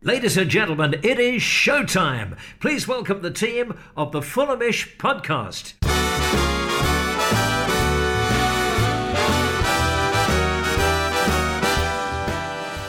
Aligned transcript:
Ladies 0.00 0.36
and 0.36 0.48
gentlemen, 0.48 0.94
it 1.02 1.18
is 1.18 1.42
showtime. 1.42 2.38
Please 2.60 2.86
welcome 2.86 3.20
the 3.20 3.32
team 3.32 3.76
of 3.96 4.12
the 4.12 4.20
Fulhamish 4.20 4.96
podcast. 4.96 5.74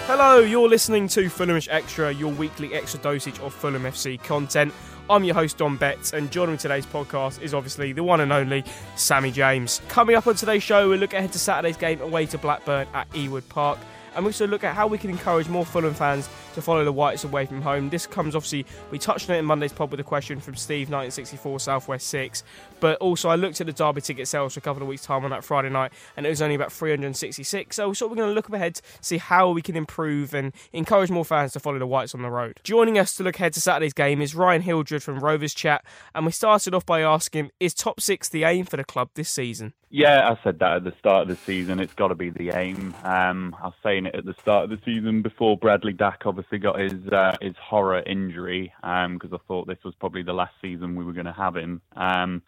Hello, 0.06 0.42
you're 0.42 0.70
listening 0.70 1.08
to 1.08 1.22
Fulhamish 1.32 1.68
Extra, 1.72 2.14
your 2.14 2.32
weekly 2.32 2.76
extra 2.76 3.00
dosage 3.00 3.40
of 3.40 3.56
Fulham 3.56 3.86
FC 3.86 4.22
content. 4.22 4.72
I'm 5.10 5.24
your 5.24 5.34
host, 5.34 5.58
Dom 5.58 5.78
Betts, 5.78 6.14
and 6.14 6.30
joining 6.30 6.52
me 6.52 6.58
today's 6.60 6.86
podcast 6.86 7.42
is 7.42 7.56
obviously 7.56 7.92
the 7.92 8.04
one 8.04 8.22
and 8.22 8.32
only 8.32 8.64
Sammy 8.96 9.32
James. 9.32 9.82
Coming 9.88 10.16
up 10.16 10.28
on 10.28 10.36
today's 10.36 10.62
show, 10.62 10.88
we'll 10.88 11.00
look 11.00 11.14
ahead 11.14 11.32
to 11.32 11.40
Saturday's 11.40 11.76
game 11.76 12.02
away 12.02 12.28
to 12.28 12.38
Blackburn 12.38 12.88
at 12.94 13.10
Ewood 13.14 13.50
Park 13.50 13.80
and 14.16 14.26
we 14.26 14.30
also 14.30 14.48
look 14.48 14.64
at 14.64 14.76
how 14.76 14.88
we 14.88 14.98
can 14.98 15.10
encourage 15.10 15.48
more 15.48 15.66
Fulham 15.66 15.94
fans 15.94 16.30
to 16.54 16.62
follow 16.62 16.84
the 16.84 16.92
Whites 16.92 17.24
away 17.24 17.46
from 17.46 17.62
home. 17.62 17.90
This 17.90 18.08
comes 18.08 18.36
obviously, 18.36 18.66
we 18.92 19.00
touched 19.00 19.30
on 19.30 19.36
it 19.36 19.40
in 19.40 19.46
Monday's 19.46 19.74
pod 19.74 19.92
with 19.92 20.00
a 20.00 20.04
question 20.04 20.40
from 20.40 20.56
Steve, 20.56 20.90
1964 20.90 21.60
Southwest 21.60 22.08
6, 22.08 22.44
but 22.80 22.98
also 23.00 23.30
I 23.30 23.36
looked 23.36 23.62
at 23.62 23.68
the 23.68 23.74
Derby 23.74 24.02
ticket 24.02 24.28
sales 24.28 24.54
for 24.54 24.60
a 24.60 24.62
couple 24.62 24.82
of 24.82 24.88
weeks' 24.88 25.04
time 25.04 25.24
on 25.24 25.32
that 25.32 25.44
Friday 25.44 25.70
night, 25.70 25.92
and 26.18 26.26
it 26.26 26.30
was 26.30 26.42
only 26.42 26.56
about 26.56 26.72
366. 26.72 27.76
So, 27.76 27.94
so 27.94 28.08
we're 28.08 28.16
going 28.16 28.30
to 28.30 28.34
look 28.34 28.50
ahead 28.50 28.80
see 29.02 29.18
how 29.18 29.52
we 29.52 29.62
can 29.62 29.76
improve 29.76 30.34
and 30.34 30.54
encourage 30.74 31.10
more 31.10 31.26
fans 31.26 31.54
to 31.54 31.60
follow 31.60 31.80
the 31.80 31.88
Whites 31.88 32.14
on 32.14 32.22
the 32.22 32.30
road. 32.30 32.60
Joining 32.64 32.98
us 32.98 33.16
to 33.16 33.24
look 33.24 33.36
ahead 33.36 33.54
to 33.54 33.62
Saturday's 33.62 33.94
game 33.94 34.22
is 34.22 34.36
Ryan 34.36 34.62
Hildred 34.62 35.04
from 35.04 35.20
Rovers 35.20 35.54
Chat, 35.54 35.84
and 36.14 36.26
we 36.26 36.32
started 36.32 36.74
off 36.74 36.86
by 36.86 37.02
asking, 37.02 37.52
is 37.60 37.74
top 37.74 38.02
six 38.02 38.30
the 38.30 38.44
aim 38.44 38.66
for 38.66 38.78
the 38.78 38.84
club 38.84 39.10
this 39.16 39.30
season? 39.30 39.74
Yeah, 39.92 40.30
I 40.30 40.44
said 40.44 40.60
that 40.60 40.78
at 40.78 40.84
the 40.84 40.94
start 41.00 41.24
of 41.24 41.28
the 41.30 41.36
season. 41.36 41.80
It's 41.80 41.94
got 41.94 42.10
to 42.10 42.16
be 42.16 42.30
the 42.30 42.52
aim. 42.52 42.94
Um, 43.04 43.56
I 43.60 43.68
was 43.68 43.74
saying 43.82 44.06
it 44.06 44.14
at 44.14 44.24
the 44.24 44.36
start 44.40 44.66
of 44.66 44.70
the 44.70 44.80
season 44.86 45.24
before 45.24 45.58
Bradley 45.58 45.94
Dack 45.94 46.22
obviously 46.26 46.39
got 46.60 46.80
his 46.80 47.08
uh, 47.12 47.36
his 47.42 47.56
horror 47.62 48.04
injury 48.06 48.74
because 48.82 49.32
um, 49.32 49.34
I 49.34 49.38
thought 49.48 49.68
this 49.68 49.84
was 49.84 49.96
probably 49.96 50.24
the 50.24 50.34
last 50.34 50.54
season 50.62 50.96
we 50.96 51.06
were 51.06 51.14
going 51.14 51.26
to 51.26 51.34
have 51.34 51.56
him. 51.56 51.82
Um, 51.96 52.42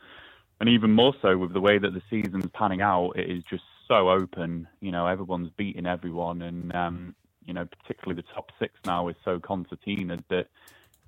and 0.59 0.69
even 0.69 0.91
more 0.91 1.13
so 1.21 1.38
with 1.38 1.53
the 1.53 1.61
way 1.61 1.79
that 1.79 1.93
the 1.93 2.01
season's 2.09 2.45
panning 2.53 2.81
out, 2.81 3.13
it 3.17 3.29
is 3.29 3.43
just 3.49 3.63
so 3.88 4.09
open. 4.09 4.67
You 4.79 4.91
know, 4.91 5.07
everyone's 5.07 5.49
beating 5.57 5.85
everyone, 5.85 6.41
and 6.41 6.75
um, 6.75 7.16
you 7.45 7.53
know, 7.53 7.66
particularly 7.66 8.21
the 8.21 8.33
top 8.33 8.51
six 8.59 8.73
now 8.85 9.07
is 9.07 9.16
so 9.25 9.39
concertinaed 9.39 10.23
that 10.29 10.47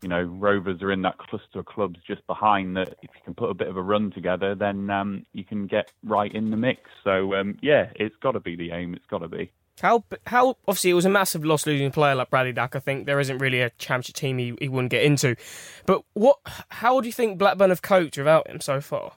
you 0.04 0.10
know, 0.10 0.24
Rovers 0.24 0.82
are 0.82 0.92
in 0.92 1.02
that 1.04 1.18
cluster 1.18 1.60
of 1.60 1.66
clubs 1.66 1.98
just 2.06 2.28
behind 2.28 2.76
that 2.76 2.90
if 3.02 3.10
you 3.16 3.22
can 3.24 3.34
put 3.34 3.50
a 3.50 3.54
bit 3.54 3.70
of 3.70 3.78
a 3.78 3.82
run 3.82 4.12
together, 4.12 4.54
then 4.54 4.90
um, 4.90 5.26
you 5.32 5.46
can 5.46 5.66
get 5.66 5.92
right 6.04 6.32
in 6.32 6.52
the 6.52 6.58
mix. 6.58 6.82
So, 7.06 7.36
um, 7.36 7.58
yeah, 7.62 7.90
it's 7.96 8.16
got 8.18 8.34
to 8.34 8.42
be 8.42 8.58
the 8.58 8.72
aim. 8.72 8.94
It's 8.94 9.06
got 9.06 9.20
to 9.20 9.30
be. 9.30 9.52
How, 9.82 10.04
how, 10.28 10.58
obviously, 10.68 10.92
it 10.92 10.94
was 10.94 11.06
a 11.06 11.10
massive 11.10 11.44
loss 11.44 11.66
losing 11.66 11.88
a 11.88 11.92
player 11.92 12.16
like 12.16 12.30
Bradley 12.30 12.54
Dack. 12.54 12.76
I 12.76 12.80
think 12.80 13.06
there 13.06 13.20
isn't 13.20 13.40
really 13.40 13.60
a 13.60 13.72
championship 13.72 14.16
team 14.16 14.38
he, 14.38 14.56
he 14.60 14.70
wouldn't 14.70 14.92
get 14.92 15.04
into. 15.04 15.36
But 15.86 16.04
what, 16.14 16.38
how 16.70 17.02
do 17.02 17.08
you 17.08 17.14
think 17.14 17.38
Blackburn 17.38 17.70
have 17.70 17.82
coped 17.82 18.18
without 18.18 18.48
him 18.48 18.62
so 18.62 18.82
far? 18.82 19.14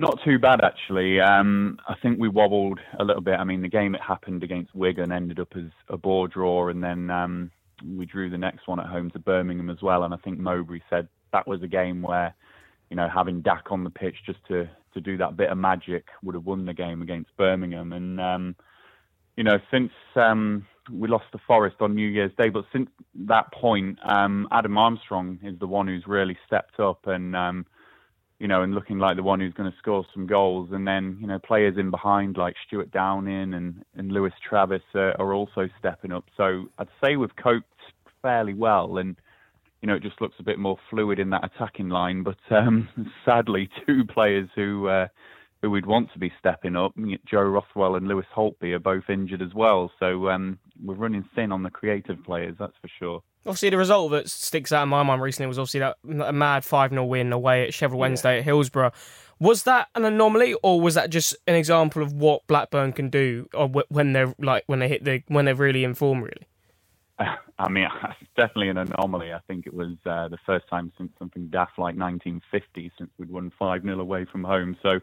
Not 0.00 0.20
too 0.24 0.38
bad, 0.38 0.60
actually. 0.62 1.20
Um, 1.20 1.80
I 1.88 1.96
think 2.00 2.20
we 2.20 2.28
wobbled 2.28 2.78
a 3.00 3.04
little 3.04 3.20
bit. 3.20 3.40
I 3.40 3.42
mean, 3.42 3.62
the 3.62 3.68
game 3.68 3.96
it 3.96 4.00
happened 4.00 4.44
against 4.44 4.72
Wigan 4.72 5.10
ended 5.10 5.40
up 5.40 5.52
as 5.56 5.72
a 5.88 5.96
bore 5.96 6.28
draw, 6.28 6.68
and 6.68 6.82
then 6.84 7.10
um, 7.10 7.50
we 7.84 8.06
drew 8.06 8.30
the 8.30 8.38
next 8.38 8.68
one 8.68 8.78
at 8.78 8.86
home 8.86 9.10
to 9.10 9.18
Birmingham 9.18 9.70
as 9.70 9.82
well. 9.82 10.04
And 10.04 10.14
I 10.14 10.16
think 10.18 10.38
Mowbray 10.38 10.80
said 10.88 11.08
that 11.32 11.48
was 11.48 11.64
a 11.64 11.68
game 11.68 12.02
where, 12.02 12.32
you 12.90 12.96
know, 12.96 13.08
having 13.12 13.40
Dack 13.40 13.72
on 13.72 13.82
the 13.82 13.90
pitch 13.90 14.16
just 14.24 14.38
to 14.46 14.70
to 14.94 15.00
do 15.00 15.16
that 15.18 15.36
bit 15.36 15.50
of 15.50 15.58
magic 15.58 16.06
would 16.22 16.34
have 16.34 16.46
won 16.46 16.64
the 16.64 16.72
game 16.74 17.02
against 17.02 17.36
Birmingham. 17.36 17.92
And 17.92 18.20
um, 18.20 18.56
you 19.38 19.44
know, 19.44 19.60
since 19.70 19.92
um, 20.16 20.66
we 20.90 21.06
lost 21.06 21.26
to 21.30 21.38
Forest 21.46 21.76
on 21.78 21.94
New 21.94 22.08
Year's 22.08 22.32
Day, 22.36 22.48
but 22.48 22.64
since 22.72 22.90
that 23.14 23.52
point, 23.52 23.96
um, 24.02 24.48
Adam 24.50 24.76
Armstrong 24.76 25.38
is 25.44 25.56
the 25.60 25.66
one 25.68 25.86
who's 25.86 26.08
really 26.08 26.36
stepped 26.44 26.80
up 26.80 27.06
and 27.06 27.36
um, 27.36 27.64
you 28.40 28.48
know, 28.48 28.62
and 28.62 28.74
looking 28.74 28.98
like 28.98 29.14
the 29.14 29.22
one 29.22 29.38
who's 29.38 29.54
going 29.54 29.70
to 29.70 29.78
score 29.78 30.04
some 30.12 30.26
goals. 30.26 30.70
And 30.72 30.88
then, 30.88 31.18
you 31.20 31.28
know, 31.28 31.38
players 31.38 31.76
in 31.78 31.92
behind 31.92 32.36
like 32.36 32.56
Stuart 32.66 32.90
Downing 32.90 33.54
and, 33.54 33.84
and 33.96 34.10
Lewis 34.10 34.32
Travis 34.42 34.82
uh, 34.96 35.12
are 35.20 35.32
also 35.32 35.68
stepping 35.78 36.12
up. 36.12 36.24
So 36.36 36.64
I'd 36.76 36.88
say 37.02 37.14
we've 37.14 37.34
coped 37.36 37.66
fairly 38.20 38.54
well. 38.54 38.98
And, 38.98 39.14
you 39.82 39.86
know, 39.86 39.94
it 39.94 40.02
just 40.02 40.20
looks 40.20 40.36
a 40.40 40.44
bit 40.44 40.58
more 40.58 40.78
fluid 40.90 41.20
in 41.20 41.30
that 41.30 41.44
attacking 41.44 41.90
line. 41.90 42.24
But 42.24 42.38
um, 42.50 42.88
sadly, 43.24 43.70
two 43.86 44.04
players 44.04 44.48
who 44.56 44.88
uh, 44.88 45.06
who 45.62 45.70
we'd 45.70 45.86
want 45.86 46.12
to 46.12 46.18
be 46.18 46.32
stepping 46.38 46.76
up, 46.76 46.92
Joe 47.26 47.42
Rothwell 47.42 47.96
and 47.96 48.06
Lewis 48.06 48.26
Holtby, 48.34 48.72
are 48.72 48.78
both 48.78 49.04
injured 49.08 49.42
as 49.42 49.54
well. 49.54 49.90
So 49.98 50.28
um, 50.28 50.58
we're 50.82 50.94
running 50.94 51.24
thin 51.34 51.52
on 51.52 51.62
the 51.62 51.70
creative 51.70 52.22
players, 52.24 52.56
that's 52.58 52.76
for 52.80 52.88
sure. 52.98 53.22
Obviously, 53.46 53.70
the 53.70 53.78
result 53.78 54.10
that 54.12 54.28
sticks 54.28 54.72
out 54.72 54.82
in 54.82 54.88
my 54.88 55.02
mind 55.02 55.22
recently 55.22 55.46
was 55.46 55.58
obviously 55.58 55.80
that 55.80 55.96
a 56.04 56.32
mad 56.32 56.64
5 56.64 56.90
0 56.90 57.04
win 57.04 57.32
away 57.32 57.66
at 57.66 57.74
Sheffield 57.74 57.98
Wednesday 57.98 58.34
yeah. 58.34 58.38
at 58.40 58.44
Hillsborough. 58.44 58.92
Was 59.40 59.62
that 59.62 59.88
an 59.94 60.04
anomaly, 60.04 60.54
or 60.62 60.80
was 60.80 60.94
that 60.94 61.10
just 61.10 61.36
an 61.46 61.54
example 61.54 62.02
of 62.02 62.12
what 62.12 62.46
Blackburn 62.46 62.92
can 62.92 63.08
do, 63.08 63.48
when 63.88 64.12
they're 64.12 64.34
like 64.38 64.64
when 64.66 64.80
they 64.80 64.88
hit 64.88 65.04
the 65.04 65.22
when 65.28 65.44
they're 65.44 65.54
really 65.54 65.84
in 65.84 65.94
form? 65.94 66.22
Really, 66.22 66.46
I 67.58 67.68
mean, 67.68 67.86
it's 68.20 68.30
definitely 68.36 68.68
an 68.68 68.78
anomaly. 68.78 69.32
I 69.32 69.40
think 69.46 69.66
it 69.66 69.74
was 69.74 69.96
uh, 70.04 70.28
the 70.28 70.38
first 70.44 70.68
time 70.68 70.92
since 70.98 71.12
something 71.18 71.48
daft 71.48 71.78
like 71.78 71.96
1950 71.96 72.92
since 72.98 73.10
we'd 73.18 73.30
won 73.30 73.52
5 73.58 73.82
0 73.82 74.00
away 74.00 74.26
from 74.30 74.44
home. 74.44 74.76
So 74.82 75.00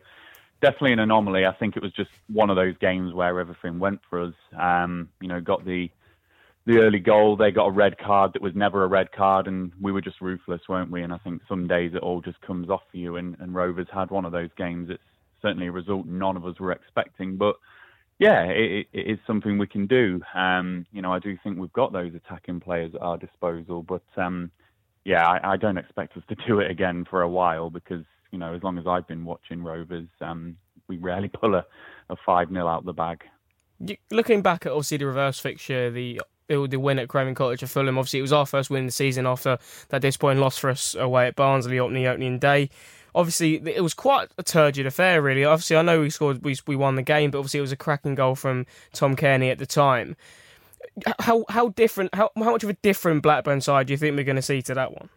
definitely 0.61 0.93
an 0.93 0.99
anomaly. 0.99 1.45
I 1.45 1.53
think 1.53 1.77
it 1.77 1.83
was 1.83 1.93
just 1.93 2.11
one 2.27 2.49
of 2.49 2.55
those 2.55 2.77
games 2.77 3.13
where 3.13 3.39
everything 3.39 3.79
went 3.79 4.01
for 4.09 4.21
us. 4.21 4.33
Um, 4.57 5.09
you 5.21 5.27
know, 5.27 5.41
got 5.41 5.65
the 5.65 5.89
the 6.65 6.79
early 6.79 6.99
goal, 6.99 7.35
they 7.35 7.51
got 7.51 7.67
a 7.67 7.71
red 7.71 7.97
card 7.99 8.33
that 8.33 8.41
was 8.41 8.55
never 8.55 8.83
a 8.83 8.87
red 8.87 9.11
card, 9.11 9.45
and 9.47 9.71
we 9.79 9.91
were 9.91 10.01
just 10.01 10.19
ruthless, 10.19 10.61
weren't 10.67 10.89
we? 10.89 11.03
And 11.03 11.13
I 11.13 11.19
think 11.19 11.43
some 11.47 11.67
days 11.67 11.93
it 11.93 12.01
all 12.01 12.21
just 12.21 12.41
comes 12.41 12.71
off 12.71 12.81
for 12.89 12.97
you. 12.97 13.17
And, 13.17 13.37
and 13.39 13.53
Rovers 13.53 13.87
had 13.93 14.09
one 14.09 14.25
of 14.25 14.31
those 14.31 14.49
games. 14.57 14.89
It's 14.89 15.03
certainly 15.43 15.67
a 15.67 15.71
result 15.71 16.07
none 16.07 16.35
of 16.35 16.45
us 16.45 16.59
were 16.59 16.71
expecting, 16.71 17.37
but 17.37 17.55
yeah, 18.17 18.45
it, 18.45 18.87
it 18.93 19.07
is 19.07 19.19
something 19.27 19.57
we 19.57 19.67
can 19.67 19.85
do. 19.87 20.21
Um, 20.33 20.87
you 20.91 21.01
know, 21.01 21.13
I 21.13 21.19
do 21.19 21.37
think 21.43 21.59
we've 21.59 21.73
got 21.73 21.93
those 21.93 22.13
attacking 22.15 22.61
players 22.61 22.95
at 22.95 23.01
our 23.01 23.17
disposal, 23.17 23.83
but 23.83 24.03
um, 24.17 24.49
yeah, 25.03 25.27
I, 25.27 25.53
I, 25.53 25.57
don't 25.57 25.77
expect 25.77 26.15
us 26.17 26.23
to 26.29 26.35
do 26.47 26.59
it 26.61 26.71
again 26.71 27.05
for 27.09 27.21
a 27.21 27.29
while 27.29 27.69
because 27.69 28.05
you 28.31 28.39
know, 28.39 28.53
as 28.53 28.63
long 28.63 28.77
as 28.77 28.85
I've 28.87 29.07
been 29.07 29.25
watching 29.25 29.63
Rovers, 29.63 30.07
um, 30.21 30.57
we 30.87 30.97
rarely 30.97 31.27
pull 31.33 31.55
a, 31.55 31.65
a 32.09 32.15
five 32.25 32.49
0 32.49 32.67
out 32.67 32.85
the 32.85 32.93
bag. 32.93 33.23
Looking 34.09 34.41
back 34.41 34.65
at 34.65 34.71
obviously 34.71 34.97
the 34.97 35.05
reverse 35.07 35.39
fixture, 35.39 35.91
the 35.91 36.21
the 36.47 36.77
win 36.77 36.99
at 36.99 37.09
Craven 37.09 37.35
Cottage 37.35 37.61
for 37.61 37.67
Fulham. 37.67 37.97
Obviously, 37.97 38.19
it 38.19 38.23
was 38.23 38.33
our 38.33 38.45
first 38.45 38.69
win 38.69 38.81
in 38.81 38.85
the 38.85 38.91
season 38.91 39.25
after 39.25 39.57
that 39.89 40.01
disappointing 40.01 40.41
loss 40.41 40.57
for 40.57 40.69
us 40.69 40.95
away 40.95 41.27
at 41.27 41.35
Barnsley 41.35 41.79
on 41.79 41.93
the 41.93 42.07
opening 42.07 42.39
day. 42.39 42.69
Obviously, 43.13 43.55
it 43.55 43.81
was 43.81 43.93
quite 43.93 44.29
a 44.37 44.43
turgid 44.43 44.85
affair, 44.85 45.21
really. 45.21 45.45
Obviously, 45.45 45.77
I 45.77 45.81
know 45.81 46.01
we 46.01 46.09
scored, 46.09 46.43
we, 46.43 46.55
we 46.67 46.75
won 46.75 46.95
the 46.95 47.01
game, 47.01 47.31
but 47.31 47.39
obviously, 47.39 47.59
it 47.59 47.61
was 47.61 47.71
a 47.71 47.77
cracking 47.77 48.13
goal 48.13 48.35
from 48.35 48.65
Tom 48.93 49.15
Cairney 49.15 49.51
at 49.51 49.57
the 49.57 49.65
time. 49.65 50.15
How 51.19 51.45
how 51.49 51.69
different, 51.69 52.13
how, 52.13 52.29
how 52.35 52.51
much 52.51 52.63
of 52.63 52.69
a 52.69 52.73
different 52.73 53.23
Blackburn 53.23 53.61
side 53.61 53.87
do 53.87 53.93
you 53.93 53.97
think 53.97 54.15
we're 54.15 54.23
going 54.23 54.35
to 54.35 54.41
see 54.41 54.61
to 54.63 54.73
that 54.75 54.93
one? 54.93 55.09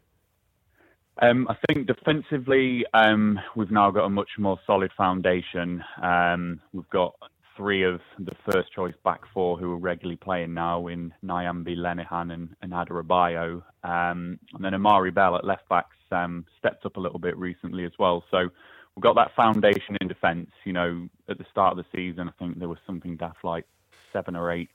Um, 1.20 1.48
I 1.48 1.56
think 1.66 1.86
defensively, 1.86 2.84
um, 2.94 3.40
we've 3.56 3.70
now 3.70 3.90
got 3.90 4.04
a 4.04 4.10
much 4.10 4.30
more 4.38 4.58
solid 4.66 4.92
foundation. 4.96 5.82
Um, 6.00 6.60
we've 6.72 6.88
got 6.90 7.14
three 7.56 7.82
of 7.82 8.00
the 8.20 8.36
first 8.48 8.72
choice 8.72 8.94
back 9.04 9.22
four 9.34 9.58
who 9.58 9.72
are 9.72 9.78
regularly 9.78 10.16
playing 10.16 10.54
now 10.54 10.86
in 10.86 11.12
Nyambe, 11.24 11.76
Lenihan, 11.76 12.32
and, 12.32 12.54
and 12.62 12.72
Adarabioyo. 12.72 13.62
Um, 13.82 14.38
and 14.54 14.64
then 14.64 14.74
Amari 14.74 15.10
Bell 15.10 15.34
at 15.34 15.44
left 15.44 15.68
backs 15.68 15.96
um, 16.12 16.46
stepped 16.56 16.86
up 16.86 16.96
a 16.96 17.00
little 17.00 17.18
bit 17.18 17.36
recently 17.36 17.84
as 17.84 17.92
well. 17.98 18.22
So 18.30 18.48
we've 18.94 19.02
got 19.02 19.16
that 19.16 19.34
foundation 19.34 19.96
in 20.00 20.06
defence. 20.06 20.50
You 20.64 20.72
know, 20.72 21.08
at 21.28 21.38
the 21.38 21.46
start 21.50 21.76
of 21.76 21.84
the 21.84 21.96
season, 21.96 22.28
I 22.28 22.32
think 22.38 22.60
there 22.60 22.68
was 22.68 22.78
something 22.86 23.16
daft 23.16 23.42
like 23.42 23.66
seven 24.12 24.36
or 24.36 24.52
eight 24.52 24.70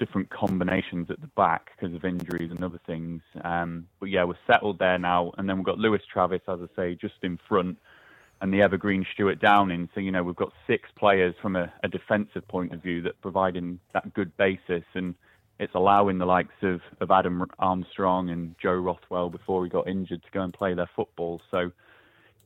different 0.00 0.30
combinations 0.30 1.10
at 1.10 1.20
the 1.20 1.28
back 1.36 1.70
because 1.76 1.94
of 1.94 2.04
injuries 2.04 2.50
and 2.50 2.64
other 2.64 2.80
things. 2.86 3.20
Um, 3.44 3.86
but 4.00 4.06
yeah, 4.06 4.24
we're 4.24 4.34
settled 4.46 4.78
there 4.80 4.98
now. 4.98 5.32
And 5.38 5.48
then 5.48 5.56
we've 5.56 5.66
got 5.66 5.78
Lewis 5.78 6.02
Travis, 6.12 6.40
as 6.48 6.58
I 6.60 6.74
say, 6.74 6.94
just 6.94 7.22
in 7.22 7.38
front 7.48 7.78
and 8.40 8.52
the 8.52 8.62
evergreen 8.62 9.06
Stuart 9.12 9.38
Downing. 9.38 9.90
So, 9.94 10.00
you 10.00 10.10
know, 10.10 10.22
we've 10.22 10.34
got 10.34 10.52
six 10.66 10.88
players 10.96 11.34
from 11.42 11.54
a, 11.54 11.70
a 11.84 11.88
defensive 11.88 12.48
point 12.48 12.72
of 12.72 12.82
view 12.82 13.02
that 13.02 13.20
providing 13.20 13.78
that 13.92 14.14
good 14.14 14.34
basis. 14.38 14.84
And 14.94 15.14
it's 15.58 15.74
allowing 15.74 16.16
the 16.16 16.24
likes 16.26 16.54
of, 16.62 16.80
of 17.02 17.10
Adam 17.10 17.44
Armstrong 17.58 18.30
and 18.30 18.56
Joe 18.60 18.72
Rothwell 18.74 19.28
before 19.28 19.62
he 19.64 19.70
got 19.70 19.86
injured 19.86 20.22
to 20.22 20.30
go 20.32 20.40
and 20.40 20.54
play 20.54 20.72
their 20.72 20.88
football. 20.96 21.42
So, 21.50 21.70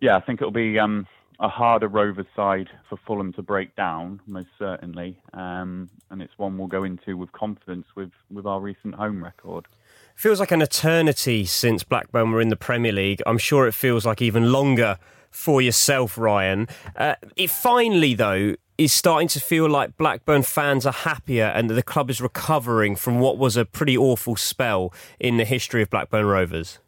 yeah, 0.01 0.17
I 0.17 0.21
think 0.21 0.41
it'll 0.41 0.51
be 0.51 0.81
um, 0.81 1.07
a 1.41 1.49
harder 1.49 1.89
Rovers 1.89 2.27
side 2.37 2.69
for 2.89 2.99
Fulham 3.07 3.33
to 3.35 3.43
break 3.43 3.75
down, 3.77 4.21
most 4.27 4.49
certainly. 4.59 5.21
Um, 5.33 5.91
and 6.11 6.23
it's 6.23 6.37
one 6.37 6.57
we'll 6.57 6.69
go 6.69 6.85
into 6.85 7.17
with 7.17 7.33
confidence 7.33 7.87
with, 7.97 8.11
with 8.31 8.47
our 8.47 8.61
recent 8.61 8.95
home 8.95 9.23
record. 9.23 9.67
Feels 10.15 10.39
like 10.39 10.53
an 10.53 10.63
eternity 10.63 11.45
since 11.45 11.83
Blackburn 11.83 12.31
were 12.31 12.41
in 12.41 12.49
the 12.49 12.57
Premier 12.57 12.93
League. 12.93 13.21
I'm 13.27 13.39
sure 13.39 13.67
it 13.67 13.73
feels 13.73 14.07
like 14.07 14.23
even 14.23 14.53
longer 14.53 14.99
for 15.31 15.61
yourself, 15.61 16.17
Ryan. 16.17 16.69
Uh, 16.95 17.17
it 17.35 17.51
finally, 17.51 18.15
though, 18.15 18.55
is 18.79 18.93
starting 18.93 19.29
to 19.29 19.41
feel 19.41 19.69
like 19.69 19.97
Blackburn 19.97 20.43
fans 20.43 20.87
are 20.87 20.93
happier 20.93 21.47
and 21.47 21.69
that 21.69 21.75
the 21.75 21.83
club 21.83 22.11
is 22.11 22.21
recovering 22.21 22.95
from 22.95 23.19
what 23.19 23.39
was 23.39 23.57
a 23.57 23.65
pretty 23.65 23.97
awful 23.97 24.37
spell 24.37 24.93
in 25.19 25.37
the 25.37 25.45
history 25.45 25.83
of 25.83 25.91
Blackburn 25.91 26.25
Rovers? 26.25 26.79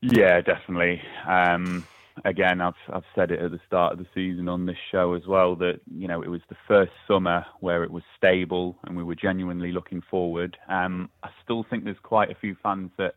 Yeah, 0.00 0.40
definitely. 0.40 1.02
Um, 1.26 1.86
again, 2.24 2.60
I've 2.60 2.74
I've 2.92 3.04
said 3.14 3.30
it 3.30 3.40
at 3.40 3.50
the 3.50 3.60
start 3.66 3.92
of 3.92 3.98
the 3.98 4.06
season 4.14 4.48
on 4.48 4.66
this 4.66 4.76
show 4.90 5.14
as 5.14 5.26
well 5.26 5.56
that 5.56 5.80
you 5.94 6.08
know 6.08 6.22
it 6.22 6.28
was 6.28 6.40
the 6.48 6.56
first 6.66 6.92
summer 7.06 7.44
where 7.60 7.84
it 7.84 7.90
was 7.90 8.02
stable 8.16 8.76
and 8.84 8.96
we 8.96 9.02
were 9.02 9.14
genuinely 9.14 9.72
looking 9.72 10.02
forward. 10.10 10.56
Um, 10.68 11.10
I 11.22 11.30
still 11.44 11.64
think 11.68 11.84
there's 11.84 11.96
quite 12.02 12.30
a 12.30 12.34
few 12.34 12.56
fans 12.62 12.90
that 12.98 13.14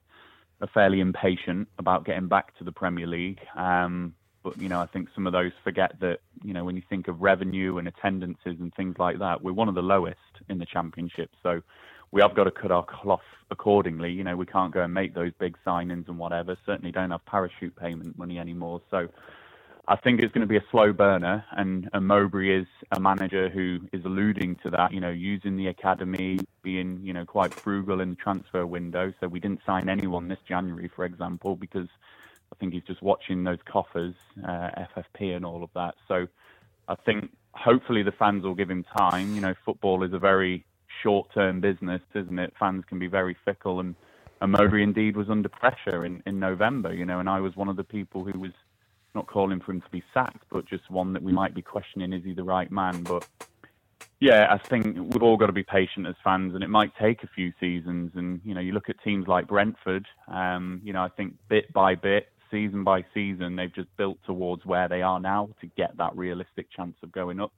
are 0.62 0.70
fairly 0.74 1.00
impatient 1.00 1.68
about 1.78 2.06
getting 2.06 2.28
back 2.28 2.58
to 2.58 2.64
the 2.64 2.72
Premier 2.72 3.08
League. 3.08 3.40
Um, 3.56 4.14
but 4.44 4.58
you 4.62 4.70
know, 4.70 4.80
I 4.80 4.86
think 4.88 5.10
some 5.16 5.26
of 5.28 5.34
those 5.34 5.52
forget 5.64 6.00
that 6.02 6.20
you 6.44 6.54
know 6.54 6.64
when 6.64 6.76
you 6.76 6.84
think 6.90 7.08
of 7.08 7.22
revenue 7.22 7.78
and 7.78 7.88
attendances 7.88 8.58
and 8.60 8.74
things 8.76 8.96
like 9.00 9.20
that, 9.20 9.42
we're 9.42 9.54
one 9.54 9.70
of 9.70 9.76
the 9.76 9.82
lowest 9.82 10.18
in 10.50 10.58
the 10.58 10.66
Championship. 10.66 11.32
So 11.42 11.62
we 12.14 12.22
have 12.22 12.36
got 12.36 12.44
to 12.44 12.52
cut 12.52 12.72
our 12.72 12.86
cloth 12.86 13.24
accordingly. 13.50 14.12
You 14.12 14.24
know, 14.24 14.38
we 14.38 14.46
can't 14.46 14.72
go 14.72 14.82
and 14.82 14.94
make 14.94 15.16
those 15.16 15.32
big 15.40 15.58
signings 15.66 16.08
and 16.08 16.20
whatever. 16.20 16.56
Certainly 16.64 16.92
don't 16.92 17.10
have 17.10 17.26
parachute 17.26 17.76
payment 17.76 18.18
money 18.20 18.38
anymore. 18.38 18.82
So 18.92 19.10
I 19.88 19.96
think 19.96 20.22
it's 20.22 20.32
going 20.32 20.48
to 20.48 20.48
be 20.48 20.58
a 20.58 20.64
slow 20.70 20.94
burner, 20.94 21.44
and, 21.58 21.90
and 21.92 22.08
Mowbray 22.08 22.62
is 22.62 22.68
a 22.92 23.00
manager 23.00 23.50
who 23.50 23.80
is 23.92 24.06
alluding 24.06 24.58
to 24.58 24.70
that. 24.70 24.94
You 24.94 25.00
know, 25.00 25.10
using 25.10 25.58
the 25.58 25.68
academy, 25.68 26.38
being 26.62 27.00
you 27.02 27.14
know 27.14 27.26
quite 27.26 27.52
frugal 27.52 28.00
in 28.00 28.12
the 28.12 28.16
transfer 28.16 28.66
window. 28.66 29.12
So 29.20 29.28
we 29.28 29.40
didn't 29.40 29.62
sign 29.66 29.90
anyone 29.90 30.28
this 30.28 30.40
January, 30.48 30.92
for 30.96 31.06
example, 31.06 31.56
because 31.56 31.88
I 32.52 32.56
think 32.60 32.74
he's 32.74 32.84
just 32.84 33.02
watching 33.02 33.44
those 33.44 33.60
coffers, 33.66 34.14
uh, 34.48 34.70
FFP 34.96 35.36
and 35.36 35.44
all 35.44 35.64
of 35.64 35.72
that. 35.74 35.96
So 36.08 36.28
I 36.88 36.94
think 36.94 37.32
hopefully 37.54 38.04
the 38.04 38.12
fans 38.12 38.44
will 38.44 38.56
give 38.56 38.70
him 38.70 38.86
time. 38.98 39.34
You 39.34 39.42
know, 39.42 39.56
football 39.66 40.04
is 40.04 40.14
a 40.14 40.20
very 40.20 40.64
short-term 41.04 41.60
business, 41.60 42.02
isn't 42.16 42.40
it? 42.40 42.54
Fans 42.60 42.84
can 42.88 42.98
be 42.98 43.08
very 43.08 43.36
fickle, 43.46 43.80
and, 43.80 43.96
and 44.42 44.52
Mowbray 44.52 44.82
indeed 44.82 45.16
was 45.16 45.30
under 45.30 45.50
pressure 45.50 46.06
in, 46.06 46.24
in 46.26 46.40
November. 46.40 46.94
You 46.94 47.06
know, 47.06 47.20
and 47.20 47.30
I 47.30 47.40
was 47.40 47.56
one 47.56 47.70
of 47.70 47.76
the 47.76 47.84
people 47.84 48.24
who 48.24 48.40
was 48.40 48.52
not 49.14 49.28
calling 49.28 49.60
for 49.60 49.72
him 49.72 49.82
to 49.82 49.90
be 49.90 50.04
sacked, 50.14 50.44
but 50.50 50.66
just 50.66 50.90
one 50.90 51.14
that 51.14 51.22
we 51.22 51.32
might 51.32 51.54
be 51.54 51.62
questioning: 51.62 52.14
is 52.14 52.24
he 52.24 52.34
the 52.34 52.44
right 52.44 52.72
man? 52.72 53.04
But 53.04 53.28
yeah, 54.20 54.48
I 54.50 54.58
think 54.70 54.96
we've 54.96 55.22
all 55.22 55.38
got 55.38 55.48
to 55.48 55.54
be 55.54 55.64
patient 55.64 56.08
as 56.08 56.16
fans, 56.24 56.56
and 56.56 56.64
it 56.64 56.70
might 56.70 56.92
take 57.00 57.24
a 57.24 57.28
few 57.28 57.52
seasons. 57.60 58.12
And 58.16 58.42
you 58.46 58.54
know, 58.54 58.62
you 58.62 58.72
look 58.72 58.90
at 58.90 58.96
teams 59.04 59.28
like 59.28 59.48
Brentford. 59.48 60.06
Um, 60.28 60.82
you 60.84 60.94
know, 60.94 61.04
I 61.04 61.10
think 61.10 61.36
bit 61.50 61.72
by 61.74 61.96
bit, 61.96 62.30
season 62.50 62.84
by 62.84 63.04
season, 63.14 63.56
they've 63.56 63.74
just 63.74 63.90
built 63.98 64.18
towards 64.26 64.66
where 64.66 64.88
they 64.88 65.02
are 65.02 65.20
now 65.20 65.50
to 65.60 65.68
get 65.68 65.98
that 65.98 66.16
realistic 66.16 66.68
chance 66.72 66.96
of 67.04 67.12
going 67.12 67.42
up. 67.42 67.52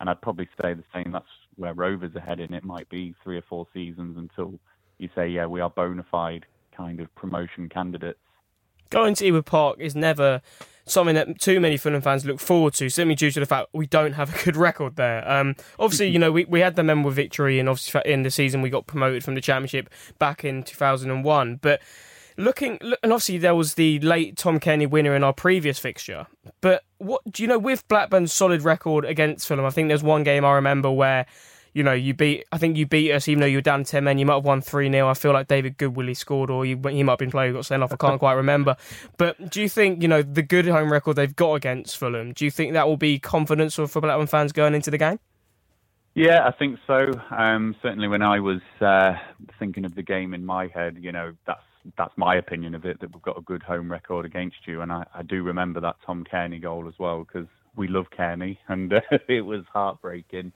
And 0.00 0.10
I'd 0.10 0.20
probably 0.20 0.48
say 0.60 0.74
the 0.74 0.84
same. 0.92 1.12
That's 1.12 1.24
where 1.56 1.74
Rovers 1.74 2.14
are 2.16 2.20
heading. 2.20 2.52
It 2.52 2.64
might 2.64 2.88
be 2.88 3.14
three 3.22 3.36
or 3.38 3.42
four 3.42 3.66
seasons 3.72 4.16
until 4.16 4.58
you 4.98 5.08
say, 5.14 5.28
yeah, 5.28 5.46
we 5.46 5.60
are 5.60 5.70
bona 5.70 6.04
fide 6.10 6.46
kind 6.76 7.00
of 7.00 7.14
promotion 7.14 7.68
candidates. 7.68 8.18
Going 8.90 9.14
to 9.16 9.24
Ewood 9.24 9.46
Park 9.46 9.78
is 9.80 9.94
never 9.94 10.42
something 10.84 11.14
that 11.14 11.40
too 11.40 11.60
many 11.60 11.76
Fulham 11.76 12.02
fans 12.02 12.24
look 12.24 12.40
forward 12.40 12.74
to, 12.74 12.88
simply 12.88 13.14
due 13.14 13.30
to 13.30 13.40
the 13.40 13.46
fact 13.46 13.68
we 13.72 13.86
don't 13.86 14.12
have 14.12 14.34
a 14.34 14.44
good 14.44 14.56
record 14.56 14.96
there. 14.96 15.28
Um, 15.30 15.56
obviously, 15.78 16.08
you 16.08 16.18
know, 16.18 16.32
we, 16.32 16.44
we 16.44 16.60
had 16.60 16.76
the 16.76 16.82
memorable 16.82 17.10
victory, 17.10 17.58
and 17.58 17.68
obviously 17.68 18.02
in 18.04 18.22
the 18.22 18.30
season 18.30 18.62
we 18.62 18.70
got 18.70 18.86
promoted 18.86 19.24
from 19.24 19.34
the 19.34 19.40
Championship 19.40 19.88
back 20.18 20.44
in 20.44 20.62
2001. 20.62 21.56
But 21.62 21.80
looking, 22.42 22.78
and 22.80 23.12
obviously 23.12 23.38
there 23.38 23.54
was 23.54 23.74
the 23.74 23.98
late 24.00 24.36
Tom 24.36 24.60
Cairney 24.60 24.88
winner 24.88 25.14
in 25.14 25.24
our 25.24 25.32
previous 25.32 25.78
fixture. 25.78 26.26
But 26.60 26.84
what 26.98 27.22
do 27.30 27.42
you 27.42 27.48
know 27.48 27.58
with 27.58 27.86
Blackburn's 27.88 28.32
solid 28.32 28.62
record 28.62 29.04
against 29.04 29.46
Fulham? 29.46 29.64
I 29.64 29.70
think 29.70 29.88
there's 29.88 30.02
one 30.02 30.22
game 30.22 30.44
I 30.44 30.52
remember 30.52 30.90
where 30.90 31.26
you 31.74 31.82
know, 31.82 31.92
you 31.92 32.12
beat. 32.12 32.44
I 32.52 32.58
think 32.58 32.76
you 32.76 32.86
beat 32.86 33.12
us, 33.12 33.28
even 33.28 33.40
though 33.40 33.46
you 33.46 33.58
were 33.58 33.62
down 33.62 33.84
ten 33.84 34.04
men. 34.04 34.18
You 34.18 34.26
might 34.26 34.34
have 34.34 34.44
won 34.44 34.60
three 34.60 34.90
0 34.90 35.08
I 35.08 35.14
feel 35.14 35.32
like 35.32 35.48
David 35.48 35.78
Goodwillie 35.78 36.16
scored, 36.16 36.50
or 36.50 36.66
you, 36.66 36.76
he 36.88 37.02
might 37.02 37.12
have 37.12 37.18
been 37.18 37.30
playing. 37.30 37.54
got 37.54 37.64
sent 37.64 37.82
off. 37.82 37.92
I 37.92 37.96
can't 37.96 38.18
quite 38.18 38.34
remember. 38.34 38.76
But 39.16 39.50
do 39.50 39.62
you 39.62 39.68
think 39.68 40.02
you 40.02 40.08
know 40.08 40.22
the 40.22 40.42
good 40.42 40.66
home 40.66 40.92
record 40.92 41.16
they've 41.16 41.34
got 41.34 41.54
against 41.54 41.96
Fulham? 41.96 42.32
Do 42.34 42.44
you 42.44 42.50
think 42.50 42.74
that 42.74 42.86
will 42.86 42.98
be 42.98 43.18
confidence 43.18 43.76
for 43.76 43.86
Blackburn 43.86 44.26
fans 44.26 44.52
going 44.52 44.74
into 44.74 44.90
the 44.90 44.98
game? 44.98 45.18
Yeah, 46.14 46.46
I 46.46 46.50
think 46.52 46.78
so. 46.86 47.10
Um, 47.30 47.74
certainly, 47.80 48.06
when 48.06 48.20
I 48.20 48.40
was 48.40 48.60
uh, 48.82 49.14
thinking 49.58 49.86
of 49.86 49.94
the 49.94 50.02
game 50.02 50.34
in 50.34 50.44
my 50.44 50.66
head, 50.66 50.98
you 51.00 51.10
know, 51.10 51.32
that's 51.46 51.62
that's 51.96 52.16
my 52.16 52.36
opinion 52.36 52.74
of 52.74 52.84
it. 52.84 53.00
That 53.00 53.12
we've 53.12 53.22
got 53.22 53.38
a 53.38 53.42
good 53.42 53.62
home 53.62 53.90
record 53.90 54.24
against 54.24 54.66
you, 54.66 54.80
and 54.82 54.92
I, 54.92 55.04
I 55.14 55.22
do 55.22 55.42
remember 55.42 55.80
that 55.80 55.96
Tom 56.04 56.24
Cairney 56.24 56.60
goal 56.60 56.88
as 56.88 56.94
well 56.98 57.24
because 57.24 57.48
we 57.76 57.88
love 57.88 58.06
Cairney 58.16 58.58
and 58.68 58.92
uh, 58.92 59.00
it 59.28 59.42
was 59.42 59.64
heartbreaking. 59.72 60.52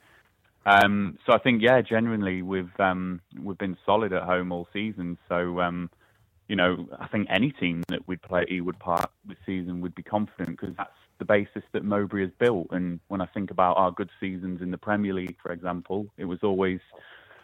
Um, 0.64 1.18
so 1.24 1.32
I 1.32 1.38
think, 1.38 1.62
yeah, 1.62 1.80
genuinely 1.80 2.42
we've 2.42 2.80
um, 2.80 3.20
we've 3.40 3.58
been 3.58 3.76
solid 3.86 4.12
at 4.12 4.24
home 4.24 4.50
all 4.50 4.68
season. 4.72 5.16
So 5.28 5.60
um, 5.60 5.90
you 6.48 6.56
know, 6.56 6.86
I 6.98 7.08
think 7.08 7.28
any 7.30 7.50
team 7.52 7.82
that 7.88 8.06
we'd 8.06 8.22
play 8.22 8.42
at 8.42 8.48
Ewood 8.48 8.78
Park 8.78 9.10
this 9.26 9.38
season 9.44 9.80
would 9.80 9.94
be 9.94 10.02
confident 10.02 10.60
because 10.60 10.74
that's 10.76 10.90
the 11.18 11.24
basis 11.24 11.62
that 11.72 11.84
Mowbray 11.84 12.22
has 12.22 12.30
built. 12.38 12.68
And 12.70 13.00
when 13.08 13.20
I 13.20 13.26
think 13.26 13.50
about 13.50 13.76
our 13.76 13.90
good 13.90 14.10
seasons 14.20 14.62
in 14.62 14.70
the 14.70 14.78
Premier 14.78 15.14
League, 15.14 15.36
for 15.42 15.52
example, 15.52 16.06
it 16.18 16.24
was 16.24 16.38
always 16.42 16.80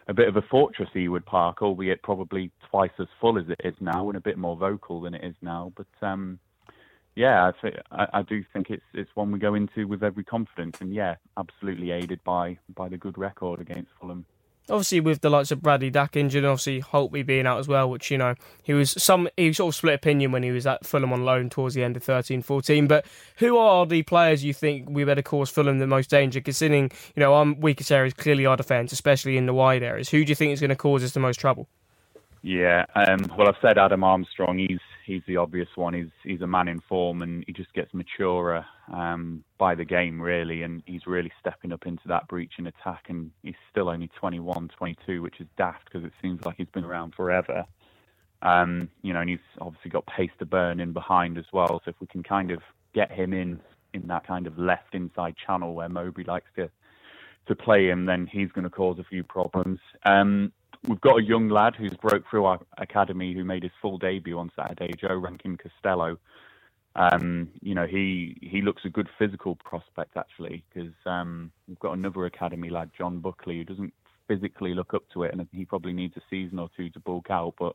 a 0.09 0.15
bit 0.15 0.29
of 0.29 0.37
a 0.37 0.43
fortress 0.43 0.89
Ewood 0.95 1.25
Park, 1.25 1.63
albeit 1.63 2.03
probably 2.03 2.51
twice 2.71 2.91
as 2.99 3.07
full 3.21 3.39
as 3.39 3.45
it 3.49 3.61
is 3.65 3.75
now 3.81 4.09
and 4.09 4.17
a 4.17 4.21
bit 4.21 4.39
more 4.39 4.57
vocal 4.57 5.01
than 5.01 5.15
it 5.15 5.25
is 5.25 5.35
now. 5.43 5.73
But 5.77 6.07
um, 6.07 6.39
yeah, 7.15 7.49
I, 7.49 7.53
th- 7.61 7.81
I, 7.91 8.07
I, 8.15 8.23
do 8.23 8.43
think 8.53 8.71
it's 8.71 8.85
it's 8.95 9.11
one 9.15 9.31
we 9.31 9.39
go 9.39 9.55
into 9.55 9.87
with 9.87 10.03
every 10.03 10.25
confidence, 10.25 10.79
and 10.81 10.95
yeah, 10.95 11.17
absolutely 11.37 11.91
aided 11.91 12.23
by 12.25 12.59
by 12.75 12.89
the 12.89 12.97
good 12.97 13.19
record 13.19 13.61
against 13.61 13.91
Fulham. 14.01 14.25
Obviously, 14.71 15.01
with 15.01 15.21
the 15.21 15.31
likes 15.31 15.51
of 15.51 15.61
Bradley 15.61 15.91
Dack 15.91 16.17
injured, 16.17 16.45
and 16.45 16.51
obviously 16.51 16.81
Holtby 16.81 17.27
being 17.27 17.47
out 17.47 17.59
as 17.59 17.67
well, 17.67 17.91
which 17.91 18.11
you 18.11 18.19
know 18.19 18.35
he 18.63 18.73
was 18.73 18.91
some 19.03 19.29
he 19.37 19.53
sort 19.53 19.75
of 19.75 19.77
split 19.77 19.95
opinion 19.95 20.31
when 20.31 20.43
he 20.43 20.51
was 20.51 20.67
at 20.67 20.87
Fulham 20.87 21.13
on 21.13 21.25
loan 21.25 21.51
towards 21.51 21.75
the 21.75 21.83
end 21.83 21.97
of 21.97 22.05
13-14. 22.05 22.87
But 22.87 23.05
who 23.37 23.57
are 23.57 23.85
the 23.87 24.03
players 24.03 24.45
you 24.45 24.55
think 24.55 24.89
we 24.89 25.05
better 25.05 25.23
cause 25.23 25.51
Fulham 25.51 25.79
the 25.79 25.87
most 25.87 26.11
danger? 26.11 26.41
Considering 26.41 26.91
you 27.17 27.21
know 27.21 27.35
our 27.35 27.53
weakest 27.53 27.91
areas 27.91 28.15
clearly 28.15 28.47
our 28.47 28.57
defence, 28.57 28.93
especially 28.93 29.37
in 29.37 29.47
the 29.47 29.55
wide 29.55 29.83
areas. 29.83 30.09
Who 30.11 30.25
do 30.25 30.31
you 30.31 30.37
think 30.37 30.53
is 30.53 30.61
going 30.61 30.71
to 30.71 30.77
cause 30.77 31.03
us 31.03 31.13
the 31.13 31.21
most 31.21 31.41
trouble? 31.41 31.69
Yeah, 32.43 32.87
um, 32.95 33.33
well, 33.37 33.49
I've 33.49 33.57
said 33.63 33.79
Adam 33.79 34.03
Armstrong. 34.03 34.59
He's 34.59 34.81
he's 35.05 35.23
the 35.27 35.37
obvious 35.37 35.69
one. 35.75 35.95
He's 35.95 36.11
he's 36.23 36.41
a 36.41 36.47
man 36.47 36.69
in 36.69 36.81
form, 36.81 37.23
and 37.23 37.45
he 37.47 37.53
just 37.53 37.73
gets 37.75 37.93
maturer 37.95 38.65
um, 38.93 39.45
by 39.59 39.75
the 39.75 39.85
game, 39.85 40.21
really. 40.21 40.63
And 40.63 40.83
he's 40.87 41.07
really 41.07 41.33
stepping 41.41 41.73
up 41.73 41.87
into 41.87 42.07
that 42.09 42.29
breach 42.29 42.53
and 42.59 42.69
attack. 42.69 43.05
And 43.09 43.31
he's 43.43 43.55
still 43.71 43.89
only 43.89 44.09
21, 44.19 44.71
22, 44.77 45.23
which 45.23 45.41
is 45.41 45.47
daft 45.57 45.85
because 45.87 46.05
it 46.05 46.13
seems 46.21 46.45
like 46.45 46.57
he's 46.57 46.69
been 46.73 46.85
around 46.85 47.15
forever. 47.15 47.65
Um, 48.43 48.89
you 49.03 49.13
know, 49.13 49.21
and 49.21 49.31
he's 49.31 49.39
obviously 49.61 49.91
got 49.91 50.07
pace 50.07 50.31
to 50.39 50.47
burn 50.47 50.81
in 50.81 50.93
behind 50.93 51.39
as 51.39 51.47
well. 51.53 51.81
So 51.85 51.91
if 51.91 52.01
we 52.01 52.07
can 52.07 52.23
kind 52.23 52.51
of 52.51 52.61
get 52.95 53.11
him 53.11 53.33
in 53.33 53.61
in 53.95 54.07
that 54.07 54.27
kind 54.27 54.47
of 54.47 54.59
left 54.59 54.95
inside 54.95 55.35
channel 55.47 55.75
where 55.75 55.89
Mowbray 55.89 56.25
likes 56.25 56.49
to 56.57 56.71
to 57.47 57.57
play 57.57 57.89
him, 57.89 58.07
then 58.07 58.29
he's 58.31 58.53
going 58.53 58.65
to 58.65 58.71
cause 58.71 58.99
a 58.99 59.05
few 59.05 59.25
problems. 59.25 59.81
Um, 60.05 60.53
we've 60.89 61.01
got 61.01 61.19
a 61.19 61.23
young 61.23 61.49
lad 61.49 61.75
who's 61.77 61.95
broke 61.95 62.25
through 62.29 62.45
our 62.45 62.61
academy 62.79 63.35
who 63.35 63.45
made 63.45 63.63
his 63.63 63.73
full 63.81 63.99
debut 63.99 64.39
on 64.39 64.51
Saturday, 64.57 64.93
Joe 64.99 65.15
Rankin 65.15 65.57
Costello. 65.57 66.19
Um, 66.95 67.49
you 67.63 67.75
know, 67.75 67.87
he 67.87 68.37
he 68.43 68.61
looks 68.61 68.85
a 68.85 68.91
good 68.91 69.09
physical 69.19 69.57
prospect 69.57 70.17
actually 70.17 70.63
because 70.69 70.93
um, 71.07 71.51
we've 71.67 71.79
got 71.79 71.97
another 71.97 72.27
academy 72.27 72.69
lad, 72.69 72.91
John 72.97 73.21
Buckley, 73.21 73.59
who 73.59 73.65
doesn't 73.65 73.95
physically 74.29 74.75
look 74.75 74.93
up 74.93 75.05
to 75.15 75.23
it, 75.23 75.33
and 75.33 75.47
he 75.53 75.65
probably 75.65 75.93
needs 75.93 76.17
a 76.17 76.23
season 76.29 76.59
or 76.59 76.69
two 76.77 76.91
to 76.91 77.01
bulk 77.01 77.31
out. 77.31 77.55
But 77.59 77.75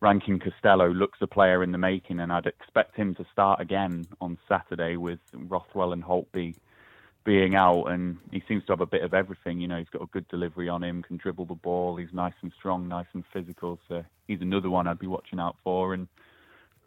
Rankin 0.00 0.38
Costello 0.38 0.92
looks 0.92 1.18
a 1.22 1.26
player 1.26 1.62
in 1.62 1.72
the 1.72 1.78
making, 1.78 2.20
and 2.20 2.30
I'd 2.30 2.46
expect 2.46 2.94
him 2.94 3.14
to 3.14 3.26
start 3.32 3.60
again 3.60 4.04
on 4.20 4.36
Saturday 4.48 4.96
with 4.96 5.20
Rothwell 5.32 5.94
and 5.94 6.04
Holtby 6.04 6.56
being 7.24 7.54
out, 7.54 7.84
and 7.84 8.18
he 8.30 8.42
seems 8.48 8.64
to 8.66 8.72
have 8.72 8.80
a 8.80 8.86
bit 8.86 9.02
of 9.02 9.14
everything. 9.14 9.60
You 9.60 9.68
know, 9.68 9.78
he's 9.78 9.88
got 9.88 10.02
a 10.02 10.06
good 10.06 10.26
delivery 10.28 10.68
on 10.68 10.82
him, 10.82 11.02
can 11.02 11.16
dribble 11.16 11.46
the 11.46 11.54
ball. 11.54 11.96
He's 11.96 12.12
nice 12.12 12.34
and 12.42 12.52
strong, 12.58 12.88
nice 12.88 13.06
and 13.12 13.24
physical. 13.32 13.78
So 13.88 14.04
he's 14.26 14.40
another 14.40 14.70
one 14.70 14.86
I'd 14.86 14.98
be 14.98 15.06
watching 15.06 15.38
out 15.38 15.56
for. 15.62 15.94
And 15.94 16.08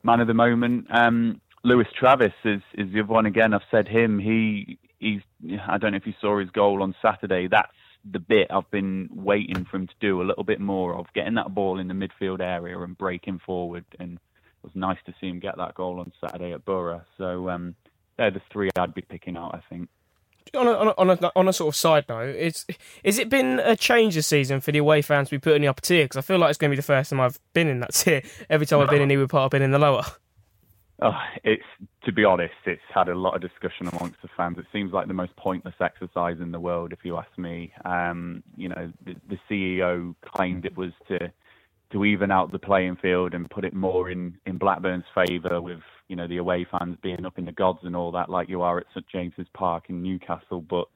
man 0.03 0.19
of 0.19 0.27
the 0.27 0.33
moment, 0.33 0.87
um, 0.89 1.41
Lewis 1.63 1.87
Travis 1.97 2.33
is 2.43 2.61
is 2.73 2.91
the 2.93 3.01
other 3.01 3.13
one. 3.13 3.25
Again, 3.25 3.53
I've 3.53 3.61
said 3.71 3.87
him. 3.87 4.19
He 4.19 4.77
he's. 4.99 5.21
I 5.67 5.77
don't 5.77 5.91
know 5.91 5.97
if 5.97 6.07
you 6.07 6.13
saw 6.21 6.39
his 6.39 6.49
goal 6.51 6.83
on 6.83 6.95
Saturday. 7.01 7.47
That's 7.47 7.71
the 8.11 8.19
bit 8.19 8.47
I've 8.51 8.69
been 8.69 9.09
waiting 9.11 9.65
for 9.65 9.77
him 9.77 9.87
to 9.87 9.93
do 9.99 10.21
a 10.21 10.23
little 10.23 10.43
bit 10.43 10.59
more 10.59 10.95
of, 10.95 11.07
getting 11.15 11.33
that 11.35 11.55
ball 11.55 11.79
in 11.79 11.87
the 11.87 11.93
midfield 11.93 12.39
area 12.39 12.79
and 12.79 12.97
breaking 12.97 13.39
forward. 13.43 13.85
And 13.99 14.13
it 14.13 14.63
was 14.63 14.73
nice 14.75 14.99
to 15.07 15.13
see 15.19 15.27
him 15.27 15.39
get 15.39 15.57
that 15.57 15.73
goal 15.73 15.99
on 15.99 16.11
Saturday 16.21 16.53
at 16.53 16.65
Borough. 16.65 17.01
So 17.17 17.49
um, 17.49 17.75
they're 18.17 18.31
the 18.31 18.41
three 18.51 18.69
I'd 18.77 18.93
be 18.93 19.01
picking 19.01 19.37
out. 19.37 19.55
I 19.55 19.61
think 19.69 19.89
on 20.53 20.67
a, 20.67 20.71
on 20.71 21.09
a, 21.09 21.31
on 21.35 21.47
a, 21.47 21.53
sort 21.53 21.73
of 21.73 21.75
side 21.75 22.05
note, 22.07 22.35
it's 22.35 22.65
is 23.03 23.17
it 23.19 23.29
been 23.29 23.59
a 23.59 23.75
change 23.75 24.15
this 24.15 24.27
season 24.27 24.61
for 24.61 24.71
the 24.71 24.79
away 24.79 25.01
fans 25.01 25.29
to 25.29 25.35
be 25.35 25.39
put 25.39 25.55
in 25.55 25.61
the 25.61 25.67
upper 25.67 25.81
tier? 25.81 26.05
Because 26.05 26.17
I 26.17 26.21
feel 26.21 26.37
like 26.37 26.49
it's 26.49 26.57
going 26.57 26.69
to 26.69 26.73
be 26.73 26.77
the 26.77 26.83
first 26.83 27.09
time 27.09 27.19
I've 27.19 27.39
been 27.53 27.67
in 27.67 27.79
that 27.79 27.93
tier. 27.93 28.21
Every 28.49 28.65
time 28.65 28.79
I've 28.81 28.89
been 28.89 29.01
in 29.01 29.09
Ewood 29.09 29.29
Park, 29.29 29.45
I've 29.45 29.51
been 29.51 29.61
in 29.61 29.71
the 29.71 29.79
lower. 29.79 30.03
Oh, 31.01 31.17
it's 31.43 31.63
to 32.05 32.11
be 32.13 32.23
honest, 32.23 32.53
it's 32.65 32.81
had 32.93 33.09
a 33.09 33.15
lot 33.15 33.35
of 33.35 33.41
discussion 33.41 33.87
amongst 33.87 34.21
the 34.21 34.29
fans. 34.37 34.57
It 34.57 34.65
seems 34.71 34.93
like 34.93 35.07
the 35.07 35.13
most 35.13 35.35
pointless 35.35 35.75
exercise 35.81 36.37
in 36.39 36.51
the 36.51 36.59
world, 36.59 36.93
if 36.93 36.99
you 37.03 37.17
ask 37.17 37.37
me. 37.37 37.73
Um, 37.83 38.43
you 38.55 38.69
know, 38.69 38.91
the, 39.05 39.15
the 39.27 39.37
CEO 39.49 40.15
claimed 40.23 40.65
it 40.65 40.77
was 40.77 40.91
to 41.09 41.31
to 41.95 42.03
even 42.03 42.29
out 42.29 42.51
the 42.51 42.59
playing 42.59 42.97
field 42.97 43.33
and 43.33 43.49
put 43.49 43.63
it 43.63 43.73
more 43.73 44.09
in 44.11 44.37
in 44.45 44.57
Blackburn's 44.57 45.05
favour, 45.15 45.61
with 45.61 45.79
you 46.09 46.15
know 46.17 46.27
the 46.27 46.37
away 46.37 46.67
fans 46.69 46.97
being 47.01 47.25
up 47.25 47.39
in 47.39 47.45
the 47.45 47.53
gods 47.53 47.79
and 47.83 47.95
all 47.95 48.11
that, 48.11 48.29
like 48.29 48.49
you 48.49 48.61
are 48.61 48.77
at 48.77 48.85
St 48.93 49.07
James's 49.07 49.47
Park 49.53 49.85
in 49.87 50.03
Newcastle. 50.03 50.59
But 50.59 50.87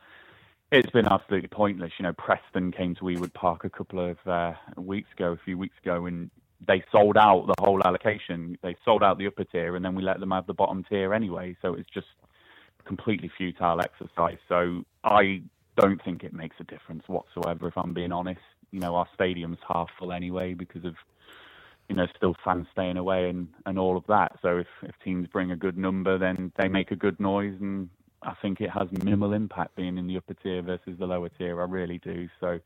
it's 0.74 0.90
been 0.92 1.08
absolutely 1.08 1.48
pointless. 1.48 1.94
You 1.98 2.04
know, 2.04 2.14
Preston 2.14 2.74
came 2.74 2.96
to 2.96 3.04
Ewood 3.04 3.34
Park 3.34 3.64
a 3.64 3.70
couple 3.70 4.12
of 4.12 4.18
uh, 4.28 4.52
weeks 4.76 5.08
ago, 5.16 5.32
a 5.32 5.40
few 5.46 5.58
weeks 5.58 5.76
ago, 5.82 6.06
and 6.06 6.30
they 6.68 6.84
sold 6.92 7.16
out 7.16 7.48
the 7.48 7.64
whole 7.64 7.82
allocation. 7.86 8.58
They 8.62 8.76
sold 8.84 9.02
out 9.02 9.18
the 9.18 9.28
upper 9.28 9.46
tier, 9.46 9.78
and 9.78 9.86
then 9.86 9.96
we 9.96 10.04
let 10.04 10.20
them 10.20 10.32
have 10.32 10.48
the 10.48 10.54
bottom 10.54 10.84
tier 10.90 11.14
anyway. 11.14 11.56
So 11.62 11.76
it's 11.76 11.90
just 11.94 12.08
completely 12.84 13.32
futile 13.38 13.80
exercise. 13.80 14.40
So 14.50 14.84
I 15.06 15.44
don't 15.78 16.04
think 16.04 16.26
it 16.26 16.34
makes 16.34 16.58
a 16.60 16.66
difference 16.66 17.04
whatsoever. 17.08 17.70
If 17.70 17.78
I'm 17.78 17.94
being 17.94 18.12
honest, 18.12 18.42
you 18.72 18.80
know, 18.80 18.96
our 18.96 19.08
stadium's 19.14 19.58
half 19.68 19.90
full 19.98 20.12
anyway 20.12 20.54
because 20.54 20.86
of 20.86 20.96
you 21.88 21.96
know 21.96 22.08
still 22.16 22.36
fans 22.44 22.68
staying 22.72 22.98
away 22.98 23.30
and 23.30 23.48
and 23.66 23.80
all 23.80 23.98
of 23.98 24.04
that. 24.08 24.38
So 24.42 24.58
if 24.58 24.68
if 24.84 24.96
teams 25.04 25.28
bring 25.28 25.52
a 25.52 25.56
good 25.56 25.78
number, 25.78 26.18
then 26.18 26.52
they 26.58 26.68
make 26.68 26.92
a 26.92 26.96
good 26.96 27.20
noise, 27.20 27.56
and 27.60 27.90
I 28.22 28.34
think 28.42 28.62
it 28.62 28.70
has 28.70 28.88
minimal 28.92 29.34
impact 29.34 29.76
being 29.76 29.98
in 29.98 30.08
the 30.08 30.18
upper 30.18 30.34
tier 30.36 30.62
versus 30.62 30.98
the 31.00 31.06
lower 31.06 31.30
tier. 31.30 31.62
I 31.62 31.66
really 31.66 32.00
do. 32.00 32.30
So 32.40 32.60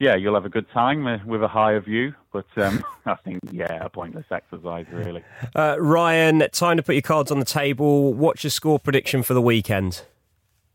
yeah, 0.00 0.14
you'll 0.14 0.34
have 0.34 0.44
a 0.44 0.50
good 0.50 0.70
time 0.70 1.04
with 1.26 1.42
a 1.42 1.48
higher 1.48 1.80
view, 1.80 2.14
but 2.32 2.46
um, 2.56 2.84
I 3.06 3.16
think, 3.16 3.40
yeah, 3.50 3.84
a 3.84 3.88
pointless 3.88 4.26
exercise, 4.30 4.86
really. 4.92 5.24
Uh, 5.56 5.76
Ryan, 5.80 6.44
time 6.52 6.76
to 6.76 6.82
put 6.82 6.94
your 6.94 7.02
cards 7.02 7.32
on 7.32 7.40
the 7.40 7.44
table. 7.44 8.14
What's 8.14 8.44
your 8.44 8.52
score 8.52 8.78
prediction 8.78 9.24
for 9.24 9.34
the 9.34 9.42
weekend? 9.42 10.02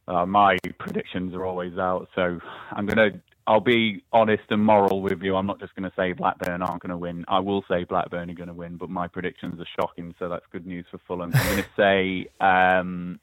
Uh, 0.09 0.25
my 0.25 0.57
predictions 0.77 1.33
are 1.33 1.45
always 1.45 1.77
out, 1.77 2.09
so 2.15 2.39
I'm 2.71 2.85
going 2.85 3.11
to. 3.11 3.19
I'll 3.45 3.59
be 3.59 4.03
honest 4.13 4.43
and 4.49 4.63
moral 4.63 5.01
with 5.01 5.21
you. 5.21 5.35
I'm 5.35 5.45
not 5.45 5.59
just 5.59 5.75
going 5.75 5.89
to 5.89 5.95
say 5.95 6.13
Blackburn 6.13 6.61
aren't 6.61 6.81
going 6.81 6.91
to 6.91 6.97
win. 6.97 7.25
I 7.27 7.39
will 7.39 7.63
say 7.69 7.83
Blackburn 7.83 8.29
are 8.29 8.35
going 8.35 8.47
to 8.47 8.53
win, 8.53 8.77
but 8.77 8.89
my 8.89 9.07
predictions 9.07 9.59
are 9.59 9.67
shocking, 9.79 10.15
so 10.17 10.29
that's 10.29 10.45
good 10.51 10.65
news 10.65 10.85
for 10.89 10.99
Fulham. 11.07 11.31
I'm 11.33 11.45
going 11.47 11.63
to 11.63 11.69
say 11.75 12.27
um, 12.39 13.19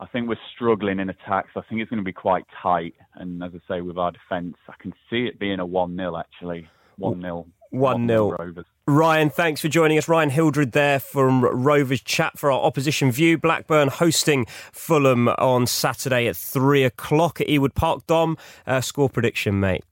I 0.00 0.06
think 0.06 0.28
we're 0.28 0.36
struggling 0.54 0.98
in 0.98 1.10
attacks. 1.10 1.50
I 1.56 1.60
think 1.68 1.82
it's 1.82 1.90
going 1.90 2.00
to 2.00 2.04
be 2.04 2.12
quite 2.12 2.44
tight. 2.62 2.94
And 3.14 3.42
as 3.44 3.52
I 3.54 3.74
say, 3.74 3.80
with 3.82 3.98
our 3.98 4.10
defence, 4.10 4.56
I 4.68 4.74
can 4.80 4.92
see 5.10 5.26
it 5.26 5.38
being 5.38 5.60
a 5.60 5.66
1 5.66 5.94
0 5.96 6.16
actually. 6.16 6.68
1 6.96 7.20
0. 7.20 7.46
1 7.70 8.08
0. 8.08 8.64
Ryan, 8.90 9.30
thanks 9.30 9.60
for 9.60 9.68
joining 9.68 9.98
us. 9.98 10.08
Ryan 10.08 10.30
Hildred 10.30 10.72
there 10.72 10.98
from 10.98 11.44
Rovers 11.44 12.00
Chat 12.00 12.36
for 12.36 12.50
our 12.50 12.60
opposition 12.60 13.12
view. 13.12 13.38
Blackburn 13.38 13.86
hosting 13.86 14.46
Fulham 14.72 15.28
on 15.28 15.68
Saturday 15.68 16.26
at 16.26 16.36
3 16.36 16.82
o'clock 16.82 17.40
at 17.40 17.46
Ewood 17.46 17.76
Park. 17.76 18.04
Dom, 18.08 18.36
uh, 18.66 18.80
score 18.80 19.08
prediction, 19.08 19.60
mate. 19.60 19.84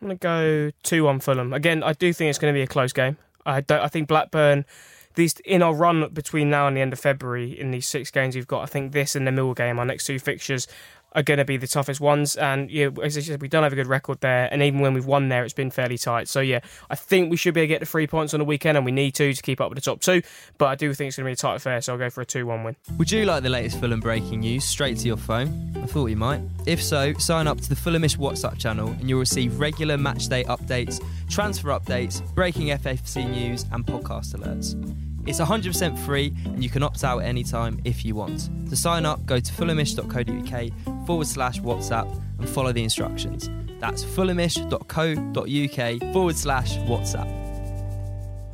I'm 0.00 0.08
going 0.08 0.18
to 0.18 0.22
go 0.22 0.70
2 0.84 1.04
1 1.04 1.20
Fulham. 1.20 1.52
Again, 1.52 1.82
I 1.82 1.92
do 1.92 2.12
think 2.14 2.30
it's 2.30 2.38
going 2.38 2.52
to 2.52 2.56
be 2.56 2.62
a 2.62 2.66
close 2.66 2.94
game. 2.94 3.18
I, 3.44 3.60
don't, 3.60 3.80
I 3.80 3.88
think 3.88 4.08
Blackburn 4.08 4.64
these 5.16 5.34
in 5.44 5.62
our 5.62 5.74
run 5.74 6.08
between 6.12 6.48
now 6.48 6.66
and 6.66 6.76
the 6.76 6.80
end 6.80 6.92
of 6.92 7.00
February 7.00 7.58
in 7.58 7.72
these 7.72 7.86
six 7.86 8.10
games 8.10 8.36
we've 8.36 8.46
got, 8.46 8.62
I 8.62 8.66
think 8.66 8.92
this 8.92 9.16
and 9.16 9.26
the 9.26 9.32
Mill 9.32 9.54
game, 9.54 9.78
our 9.78 9.84
next 9.84 10.06
two 10.06 10.18
fixtures, 10.18 10.68
are 11.16 11.22
going 11.22 11.38
to 11.38 11.44
be 11.44 11.56
the 11.56 11.66
toughest 11.66 12.00
ones. 12.00 12.36
And 12.36 12.70
yeah, 12.70 12.90
as 13.02 13.16
I 13.16 13.22
said, 13.22 13.40
we 13.40 13.48
don't 13.48 13.62
have 13.62 13.72
a 13.72 13.76
good 13.76 13.86
record 13.86 14.20
there, 14.20 14.48
and 14.52 14.62
even 14.62 14.80
when 14.80 14.94
we've 14.94 15.06
won 15.06 15.28
there, 15.30 15.42
it's 15.44 15.54
been 15.54 15.70
fairly 15.70 15.98
tight. 15.98 16.28
So 16.28 16.40
yeah, 16.40 16.60
I 16.90 16.94
think 16.94 17.30
we 17.30 17.36
should 17.36 17.54
be 17.54 17.62
able 17.62 17.64
to 17.64 17.74
get 17.74 17.80
the 17.80 17.86
three 17.86 18.06
points 18.06 18.34
on 18.34 18.38
the 18.38 18.44
weekend, 18.44 18.76
and 18.76 18.84
we 18.84 18.92
need 18.92 19.14
to 19.14 19.32
to 19.32 19.42
keep 19.42 19.60
up 19.60 19.70
with 19.70 19.76
the 19.76 19.82
top 19.82 20.00
two. 20.00 20.22
But 20.58 20.66
I 20.66 20.74
do 20.74 20.92
think 20.94 21.08
it's 21.08 21.16
going 21.16 21.24
to 21.24 21.28
be 21.28 21.32
a 21.32 21.36
tight 21.36 21.56
affair, 21.56 21.80
so 21.80 21.94
I'll 21.94 21.98
go 21.98 22.10
for 22.10 22.20
a 22.20 22.26
two-one 22.26 22.62
win. 22.62 22.76
Would 22.98 23.10
you 23.10 23.24
like 23.24 23.42
the 23.42 23.48
latest 23.48 23.80
Fulham 23.80 24.00
breaking 24.00 24.40
news 24.40 24.64
straight 24.64 24.98
to 24.98 25.06
your 25.06 25.16
phone? 25.16 25.72
I 25.76 25.86
thought 25.86 26.06
you 26.06 26.16
might. 26.16 26.42
If 26.66 26.82
so, 26.82 27.14
sign 27.14 27.46
up 27.46 27.60
to 27.62 27.68
the 27.68 27.74
Fulhamish 27.74 28.18
WhatsApp 28.18 28.58
channel, 28.58 28.88
and 28.88 29.08
you'll 29.08 29.20
receive 29.20 29.58
regular 29.58 29.96
matchday 29.96 30.44
updates, 30.46 31.02
transfer 31.30 31.68
updates, 31.68 32.22
breaking 32.34 32.68
FFC 32.68 33.28
news, 33.28 33.64
and 33.72 33.86
podcast 33.86 34.34
alerts. 34.36 34.74
It's 35.26 35.40
100% 35.40 35.98
free 35.98 36.32
and 36.44 36.62
you 36.62 36.70
can 36.70 36.82
opt 36.82 37.04
out 37.04 37.18
at 37.18 37.26
any 37.26 37.44
time 37.44 37.80
if 37.84 38.04
you 38.04 38.14
want. 38.14 38.48
To 38.68 38.76
sign 38.76 39.04
up, 39.04 39.26
go 39.26 39.40
to 39.40 39.52
fulhamish.co.uk 39.52 41.06
forward 41.06 41.26
slash 41.26 41.60
WhatsApp 41.60 42.22
and 42.38 42.48
follow 42.48 42.72
the 42.72 42.84
instructions. 42.84 43.50
That's 43.80 44.04
fulhamish.co.uk 44.04 46.12
forward 46.12 46.36
slash 46.36 46.76
WhatsApp. 46.78 47.46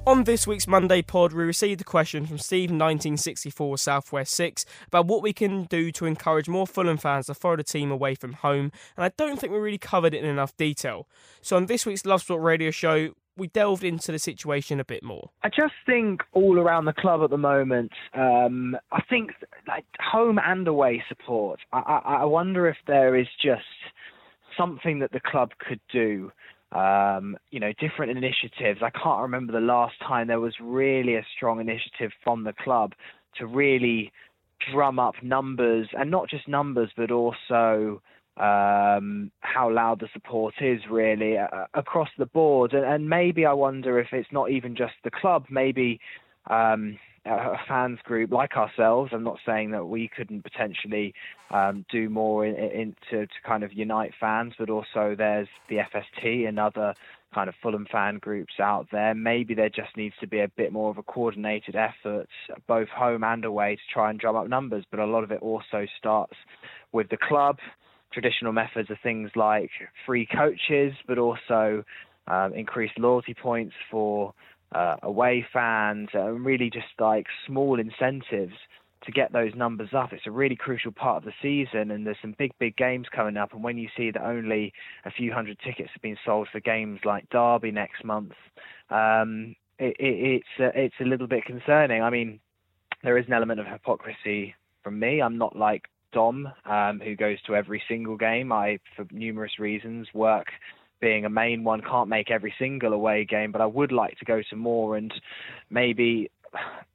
On 0.04 0.24
this 0.24 0.48
week's 0.48 0.66
Monday 0.66 1.00
pod, 1.00 1.32
we 1.32 1.44
received 1.44 1.80
a 1.80 1.84
question 1.84 2.26
from 2.26 2.36
Steve 2.36 2.70
1964 2.70 3.78
Southwest 3.78 4.34
6 4.34 4.64
about 4.88 5.06
what 5.06 5.22
we 5.22 5.32
can 5.32 5.62
do 5.66 5.92
to 5.92 6.06
encourage 6.06 6.48
more 6.48 6.66
Fulham 6.66 6.96
fans 6.96 7.26
to 7.26 7.34
follow 7.34 7.54
the 7.54 7.62
team 7.62 7.92
away 7.92 8.16
from 8.16 8.32
home, 8.32 8.72
and 8.96 9.04
I 9.04 9.12
don't 9.16 9.38
think 9.38 9.52
we 9.52 9.60
really 9.60 9.78
covered 9.78 10.12
it 10.12 10.24
in 10.24 10.28
enough 10.28 10.56
detail. 10.56 11.06
So 11.40 11.54
on 11.54 11.66
this 11.66 11.86
week's 11.86 12.04
Love 12.04 12.22
Sport 12.22 12.42
radio 12.42 12.72
show, 12.72 13.14
we 13.36 13.48
delved 13.48 13.84
into 13.84 14.12
the 14.12 14.18
situation 14.18 14.80
a 14.80 14.84
bit 14.84 15.02
more? 15.02 15.30
I 15.42 15.48
just 15.48 15.74
think 15.86 16.22
all 16.32 16.58
around 16.58 16.84
the 16.84 16.92
club 16.92 17.22
at 17.22 17.30
the 17.30 17.38
moment, 17.38 17.92
um, 18.14 18.76
I 18.90 19.02
think 19.08 19.30
like 19.66 19.84
home 20.00 20.38
and 20.44 20.66
away 20.68 21.02
support. 21.08 21.60
I, 21.72 21.78
I, 21.78 21.98
I, 22.20 22.24
wonder 22.24 22.68
if 22.68 22.76
there 22.86 23.16
is 23.16 23.26
just 23.42 23.62
something 24.56 24.98
that 24.98 25.12
the 25.12 25.20
club 25.20 25.50
could 25.58 25.80
do. 25.90 26.32
Um, 26.72 27.36
you 27.50 27.60
know, 27.60 27.72
different 27.78 28.16
initiatives. 28.16 28.80
I 28.82 28.88
can't 28.90 29.20
remember 29.20 29.52
the 29.52 29.60
last 29.60 29.94
time 30.00 30.28
there 30.28 30.40
was 30.40 30.54
really 30.58 31.16
a 31.16 31.26
strong 31.36 31.60
initiative 31.60 32.12
from 32.24 32.44
the 32.44 32.54
club 32.54 32.94
to 33.36 33.46
really 33.46 34.10
drum 34.72 34.98
up 34.98 35.14
numbers, 35.22 35.88
and 35.92 36.10
not 36.10 36.30
just 36.30 36.48
numbers, 36.48 36.90
but 36.96 37.10
also 37.10 38.00
um, 38.36 39.30
how 39.40 39.70
loud 39.70 40.00
the 40.00 40.08
support 40.12 40.54
is 40.60 40.80
really 40.90 41.36
uh, 41.36 41.66
across 41.74 42.08
the 42.18 42.26
board. 42.26 42.72
And, 42.72 42.84
and, 42.84 43.08
maybe 43.08 43.44
I 43.44 43.52
wonder 43.52 44.00
if 44.00 44.08
it's 44.12 44.32
not 44.32 44.50
even 44.50 44.74
just 44.74 44.94
the 45.04 45.10
club, 45.10 45.44
maybe 45.50 46.00
um, 46.48 46.98
a 47.26 47.56
fans 47.68 47.98
group 48.04 48.32
like 48.32 48.56
ourselves. 48.56 49.10
I'm 49.12 49.22
not 49.22 49.38
saying 49.46 49.70
that 49.72 49.84
we 49.84 50.10
couldn't 50.16 50.42
potentially 50.42 51.14
um, 51.50 51.84
do 51.90 52.08
more 52.08 52.46
in, 52.46 52.56
in 52.56 52.96
to, 53.10 53.26
to, 53.26 53.32
kind 53.46 53.62
of 53.62 53.72
unite 53.72 54.12
fans, 54.18 54.54
but 54.58 54.70
also 54.70 55.14
there's 55.16 55.48
the 55.68 55.76
FST 55.76 56.48
and 56.48 56.58
other 56.58 56.94
kind 57.34 57.48
of 57.48 57.54
Fulham 57.62 57.86
fan 57.90 58.18
groups 58.18 58.54
out 58.60 58.86
there. 58.92 59.14
Maybe 59.14 59.54
there 59.54 59.68
just 59.68 59.96
needs 59.96 60.14
to 60.20 60.26
be 60.26 60.40
a 60.40 60.48
bit 60.48 60.72
more 60.72 60.90
of 60.90 60.98
a 60.98 61.02
coordinated 61.02 61.76
effort, 61.76 62.28
both 62.66 62.88
home 62.88 63.24
and 63.24 63.44
away, 63.44 63.76
to 63.76 63.82
try 63.92 64.10
and 64.10 64.18
drum 64.18 64.36
up 64.36 64.48
numbers. 64.48 64.84
But 64.90 65.00
a 65.00 65.06
lot 65.06 65.22
of 65.22 65.30
it 65.30 65.40
also 65.42 65.86
starts 65.98 66.34
with 66.92 67.08
the 67.08 67.16
club 67.16 67.58
traditional 68.12 68.52
methods 68.52 68.90
are 68.90 68.98
things 69.02 69.30
like 69.34 69.70
free 70.06 70.26
coaches, 70.26 70.94
but 71.06 71.18
also 71.18 71.84
um, 72.26 72.54
increased 72.54 72.98
loyalty 72.98 73.34
points 73.34 73.74
for 73.90 74.34
uh, 74.72 74.96
away 75.02 75.46
fans, 75.52 76.08
and 76.14 76.44
really 76.44 76.70
just 76.70 76.86
like 76.98 77.26
small 77.46 77.78
incentives 77.78 78.54
to 79.04 79.12
get 79.12 79.32
those 79.32 79.52
numbers 79.54 79.90
up. 79.96 80.12
It's 80.12 80.26
a 80.26 80.30
really 80.30 80.56
crucial 80.56 80.92
part 80.92 81.18
of 81.18 81.24
the 81.24 81.32
season, 81.42 81.90
and 81.90 82.06
there's 82.06 82.16
some 82.22 82.34
big, 82.38 82.52
big 82.58 82.76
games 82.76 83.06
coming 83.14 83.36
up. 83.36 83.52
And 83.52 83.62
when 83.62 83.76
you 83.76 83.88
see 83.96 84.10
that 84.10 84.24
only 84.24 84.72
a 85.04 85.10
few 85.10 85.32
hundred 85.32 85.58
tickets 85.64 85.90
have 85.92 86.02
been 86.02 86.16
sold 86.24 86.48
for 86.52 86.60
games 86.60 87.00
like 87.04 87.28
Derby 87.30 87.70
next 87.72 88.04
month, 88.04 88.32
um, 88.90 89.56
it, 89.78 89.96
it, 89.98 90.42
it's 90.42 90.60
uh, 90.60 90.70
it's 90.74 90.94
a 91.00 91.04
little 91.04 91.26
bit 91.26 91.44
concerning. 91.44 92.02
I 92.02 92.10
mean, 92.10 92.40
there 93.02 93.18
is 93.18 93.26
an 93.26 93.32
element 93.32 93.60
of 93.60 93.66
hypocrisy 93.66 94.54
from 94.82 94.98
me. 94.98 95.20
I'm 95.20 95.38
not 95.38 95.56
like 95.56 95.84
Dom, 96.12 96.48
um, 96.64 97.00
who 97.00 97.16
goes 97.16 97.40
to 97.46 97.56
every 97.56 97.82
single 97.88 98.16
game. 98.16 98.52
I, 98.52 98.78
for 98.96 99.06
numerous 99.10 99.58
reasons, 99.58 100.08
work 100.14 100.46
being 101.00 101.24
a 101.24 101.30
main 101.30 101.64
one, 101.64 101.82
can't 101.82 102.08
make 102.08 102.30
every 102.30 102.54
single 102.58 102.92
away 102.92 103.24
game, 103.24 103.52
but 103.52 103.60
I 103.60 103.66
would 103.66 103.92
like 103.92 104.18
to 104.18 104.24
go 104.24 104.40
to 104.50 104.56
more. 104.56 104.96
And 104.96 105.12
maybe 105.68 106.30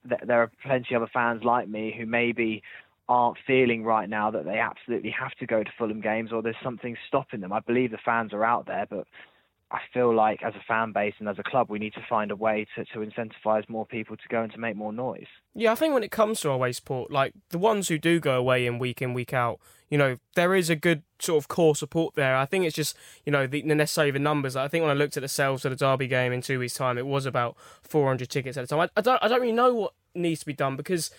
th- 0.07 0.21
there 0.25 0.41
are 0.41 0.51
plenty 0.63 0.95
of 0.95 1.01
other 1.01 1.11
fans 1.13 1.43
like 1.43 1.67
me 1.67 1.93
who 1.97 2.05
maybe 2.05 2.63
aren't 3.09 3.37
feeling 3.45 3.83
right 3.83 4.09
now 4.09 4.31
that 4.31 4.45
they 4.45 4.59
absolutely 4.59 5.11
have 5.11 5.31
to 5.39 5.45
go 5.45 5.63
to 5.63 5.69
Fulham 5.77 6.01
games 6.01 6.31
or 6.31 6.41
there's 6.41 6.55
something 6.63 6.95
stopping 7.07 7.41
them. 7.41 7.53
I 7.53 7.59
believe 7.59 7.91
the 7.91 7.97
fans 8.03 8.33
are 8.33 8.43
out 8.43 8.65
there, 8.65 8.85
but 8.89 9.07
I 9.69 9.79
feel 9.93 10.15
like 10.15 10.43
as 10.43 10.53
a 10.55 10.63
fan 10.65 10.93
base 10.93 11.13
and 11.19 11.27
as 11.27 11.37
a 11.39 11.43
club, 11.43 11.69
we 11.69 11.77
need 11.77 11.93
to 11.93 12.05
find 12.09 12.31
a 12.31 12.35
way 12.35 12.65
to, 12.75 12.85
to 12.85 12.99
incentivize 12.99 13.67
more 13.67 13.85
people 13.85 14.15
to 14.15 14.27
go 14.29 14.41
and 14.41 14.51
to 14.53 14.57
make 14.57 14.77
more 14.77 14.93
noise. 14.93 15.27
Yeah, 15.53 15.73
I 15.73 15.75
think 15.75 15.93
when 15.93 16.03
it 16.03 16.11
comes 16.11 16.39
to 16.41 16.49
our 16.49 16.55
away 16.55 16.71
support, 16.71 17.11
like 17.11 17.33
the 17.49 17.57
ones 17.57 17.89
who 17.89 17.97
do 17.97 18.21
go 18.21 18.37
away 18.37 18.65
in 18.65 18.79
week 18.79 19.01
in, 19.01 19.13
week 19.13 19.33
out, 19.33 19.59
you 19.89 19.97
know, 19.97 20.17
there 20.35 20.55
is 20.55 20.69
a 20.69 20.75
good 20.75 21.03
sort 21.19 21.43
of 21.43 21.49
core 21.49 21.75
support 21.75 22.15
there. 22.15 22.37
I 22.37 22.45
think 22.45 22.65
it's 22.65 22.75
just, 22.75 22.95
you 23.25 23.31
know, 23.31 23.45
the, 23.45 23.61
necessarily 23.61 24.11
the 24.11 24.19
numbers. 24.19 24.55
I 24.55 24.69
think 24.69 24.83
when 24.83 24.91
I 24.91 24.93
looked 24.93 25.17
at 25.17 25.21
the 25.21 25.27
sales 25.27 25.63
for 25.63 25.69
the 25.69 25.75
Derby 25.75 26.07
game 26.07 26.31
in 26.31 26.41
two 26.41 26.59
weeks' 26.59 26.73
time, 26.73 26.97
it 26.97 27.05
was 27.05 27.25
about 27.25 27.57
400 27.83 28.29
tickets 28.29 28.57
at 28.57 28.63
a 28.63 28.67
time. 28.67 28.79
I, 28.79 28.89
I 28.95 29.01
don't, 29.01 29.21
I 29.21 29.27
don't 29.27 29.41
really 29.41 29.53
know 29.53 29.73
what 29.73 29.93
needs 30.15 30.39
to 30.41 30.45
be 30.45 30.53
done 30.53 30.77
because 30.77 31.11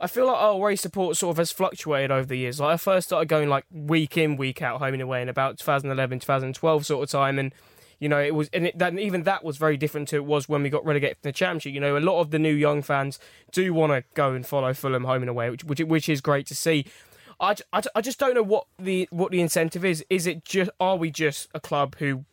I 0.00 0.06
feel 0.06 0.26
like 0.26 0.36
our 0.36 0.52
away 0.52 0.76
support 0.76 1.16
sort 1.16 1.34
of 1.34 1.38
has 1.38 1.50
fluctuated 1.50 2.10
over 2.10 2.26
the 2.26 2.36
years. 2.36 2.60
Like 2.60 2.74
I 2.74 2.76
first 2.76 3.08
started 3.08 3.28
going 3.28 3.48
like 3.48 3.64
week 3.70 4.16
in, 4.16 4.36
week 4.36 4.60
out, 4.62 4.78
home 4.78 4.94
and 4.94 5.02
away 5.02 5.22
in 5.22 5.28
about 5.28 5.58
2011, 5.58 6.20
2012 6.20 6.86
sort 6.86 7.02
of 7.02 7.10
time, 7.10 7.38
and 7.38 7.52
You 7.98 8.08
know, 8.08 8.20
it 8.20 8.34
was, 8.34 8.50
and, 8.52 8.66
it, 8.66 8.80
and 8.80 9.00
even 9.00 9.22
that 9.22 9.42
was 9.42 9.56
very 9.56 9.76
different 9.76 10.08
to 10.08 10.16
it 10.16 10.24
was 10.24 10.48
when 10.48 10.62
we 10.62 10.68
got 10.68 10.84
relegated 10.84 11.16
from 11.16 11.28
the 11.28 11.32
Championship. 11.32 11.72
You 11.72 11.80
know, 11.80 11.96
a 11.96 12.00
lot 12.00 12.20
of 12.20 12.30
the 12.30 12.38
new 12.38 12.52
young 12.52 12.82
fans 12.82 13.18
do 13.52 13.72
want 13.72 13.92
to 13.92 14.04
go 14.14 14.32
and 14.32 14.46
follow 14.46 14.74
Fulham 14.74 15.04
home 15.04 15.22
and 15.22 15.30
away, 15.30 15.50
which, 15.50 15.64
which 15.64 15.80
which 15.80 16.08
is 16.08 16.20
great 16.20 16.46
to 16.48 16.54
see. 16.54 16.86
I, 17.40 17.56
I, 17.72 17.82
I 17.94 18.00
just 18.00 18.18
don't 18.18 18.34
know 18.34 18.42
what 18.42 18.66
the 18.78 19.08
what 19.10 19.30
the 19.30 19.40
incentive 19.40 19.84
is. 19.84 20.04
Is 20.10 20.26
it 20.26 20.44
just 20.44 20.70
are 20.80 20.96
we 20.96 21.10
just 21.10 21.48
a 21.54 21.60
club 21.60 21.96
who 21.98 22.24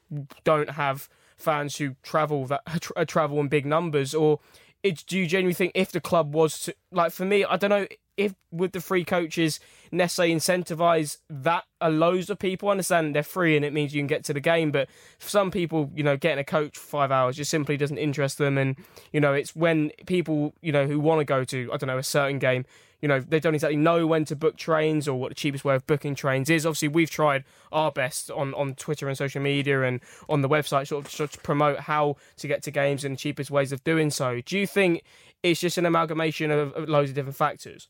don't 0.44 0.72
have 0.72 1.10
fans 1.38 1.78
who 1.78 1.96
travel 2.04 2.46
that 2.48 2.62
tra- 2.82 3.06
travel 3.06 3.40
in 3.40 3.48
big 3.48 3.66
numbers, 3.66 4.14
or 4.14 4.40
do 4.84 5.18
you 5.18 5.28
genuinely 5.28 5.54
think 5.54 5.72
if 5.76 5.92
the 5.92 6.02
club 6.02 6.34
was 6.34 6.60
to 6.60 6.76
like 6.92 7.12
for 7.12 7.26
me, 7.26 7.46
I 7.46 7.58
don't 7.58 7.70
know 7.70 7.88
if 8.18 8.34
with 8.52 8.72
the 8.74 8.82
free 8.82 9.04
coaches 9.04 9.60
necessarily 9.92 10.34
incentivize 10.36 11.18
that 11.30 11.64
a 11.82 11.90
loads 11.90 12.30
of 12.30 12.38
people 12.38 12.70
understand 12.70 13.16
they're 13.16 13.24
free 13.24 13.56
and 13.56 13.66
it 13.66 13.74
means 13.74 13.94
you 13.94 14.00
can 14.00 14.08
get 14.08 14.24
to 14.24 14.34
the 14.34 14.40
game 14.40 14.72
but 14.72 14.88
for 15.20 15.30
some 15.30 15.50
people 15.50 15.92
you 15.96 16.04
know 16.04 16.16
getting 16.16 16.40
a 16.40 16.44
coach 16.44 16.78
for 16.78 16.86
five 16.86 17.12
hours 17.12 17.36
just 17.36 17.50
simply 17.50 17.78
doesn't 17.78 17.98
interest 17.98 18.38
them. 18.38 18.58
And 18.58 18.76
you 19.12 19.20
know 19.20 19.34
it's 19.34 19.56
when 19.56 19.92
people 20.06 20.54
you 20.62 20.72
know 20.72 20.86
who 20.86 21.00
want 21.00 21.20
to 21.20 21.26
go 21.26 21.44
to 21.44 21.70
I 21.74 21.78
don't 21.78 21.88
know 21.88 21.98
a 21.98 22.04
certain 22.04 22.40
game 22.40 22.66
you 23.02 23.08
know 23.08 23.20
they 23.20 23.40
don't 23.40 23.56
exactly 23.56 23.78
know 23.78 24.06
when 24.06 24.26
to 24.26 24.36
book 24.36 24.58
trains 24.58 25.08
or 25.08 25.20
what 25.20 25.30
the 25.30 25.36
cheapest 25.36 25.66
way 25.66 25.76
of 25.76 25.86
booking 25.88 26.16
trains 26.16 26.50
is. 26.50 26.66
Obviously 26.66 26.88
we've 26.88 27.10
tried 27.10 27.44
our 27.72 27.92
best 27.92 28.30
on 28.32 28.54
on 28.54 28.76
Twitter 28.76 29.08
and 29.08 29.18
social 29.18 29.42
media 29.42 29.82
and 29.82 30.02
on 30.30 30.42
the 30.42 30.50
website 30.50 30.88
sort 30.88 31.06
of, 31.06 31.12
sort 31.12 31.36
of 31.36 31.44
promote 31.44 31.82
how 31.82 32.16
to 32.38 32.48
get 32.48 32.62
to 32.64 32.72
games 32.72 33.04
and 33.04 33.16
the 33.16 33.18
cheapest 33.18 33.50
ways 33.50 33.72
of 33.72 33.84
doing 33.84 34.10
so. 34.10 34.40
Do 34.42 34.58
you 34.58 34.68
think 34.68 35.04
it's 35.42 35.60
just 35.60 35.78
an 35.78 35.86
amalgamation 35.86 36.52
of, 36.52 36.72
of 36.74 36.88
loads 36.88 37.10
of 37.10 37.16
different 37.16 37.36
factors 37.36 37.90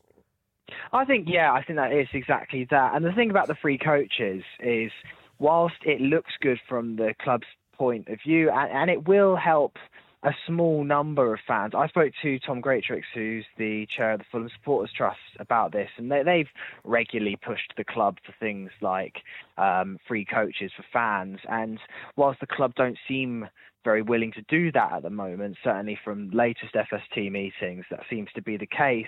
I 0.92 1.04
think, 1.04 1.28
yeah, 1.28 1.52
I 1.52 1.62
think 1.62 1.78
that 1.78 1.92
is 1.92 2.08
exactly 2.12 2.66
that. 2.70 2.94
And 2.94 3.04
the 3.04 3.12
thing 3.12 3.30
about 3.30 3.48
the 3.48 3.56
free 3.60 3.78
coaches 3.78 4.42
is, 4.60 4.90
whilst 5.38 5.76
it 5.84 6.00
looks 6.00 6.32
good 6.40 6.58
from 6.68 6.96
the 6.96 7.14
club's 7.20 7.46
point 7.76 8.08
of 8.08 8.18
view, 8.24 8.50
and, 8.50 8.70
and 8.70 8.90
it 8.90 9.08
will 9.08 9.36
help 9.36 9.76
a 10.24 10.34
small 10.46 10.84
number 10.84 11.34
of 11.34 11.40
fans. 11.46 11.74
I 11.76 11.86
spoke 11.86 12.12
to 12.22 12.38
Tom 12.38 12.62
Greatrex, 12.62 13.02
who's 13.12 13.44
the 13.58 13.86
chair 13.86 14.12
of 14.12 14.20
the 14.20 14.24
Fulham 14.32 14.48
Supporters 14.48 14.90
Trust, 14.90 15.18
about 15.38 15.72
this, 15.72 15.90
and 15.98 16.10
they, 16.10 16.38
have 16.38 16.46
regularly 16.82 17.36
pushed 17.36 17.74
the 17.76 17.84
club 17.84 18.16
for 18.24 18.34
things 18.40 18.70
like 18.80 19.18
um, 19.58 19.98
free 20.08 20.24
coaches 20.24 20.72
for 20.74 20.84
fans. 20.90 21.40
And 21.48 21.78
whilst 22.16 22.40
the 22.40 22.46
club 22.46 22.74
don't 22.74 22.96
seem 23.06 23.46
very 23.84 24.00
willing 24.00 24.32
to 24.32 24.42
do 24.48 24.72
that 24.72 24.92
at 24.92 25.02
the 25.02 25.10
moment, 25.10 25.58
certainly 25.62 25.98
from 26.02 26.30
latest 26.30 26.74
FST 26.74 27.30
meetings, 27.30 27.84
that 27.90 28.00
seems 28.08 28.30
to 28.34 28.40
be 28.40 28.56
the 28.56 28.66
case. 28.66 29.06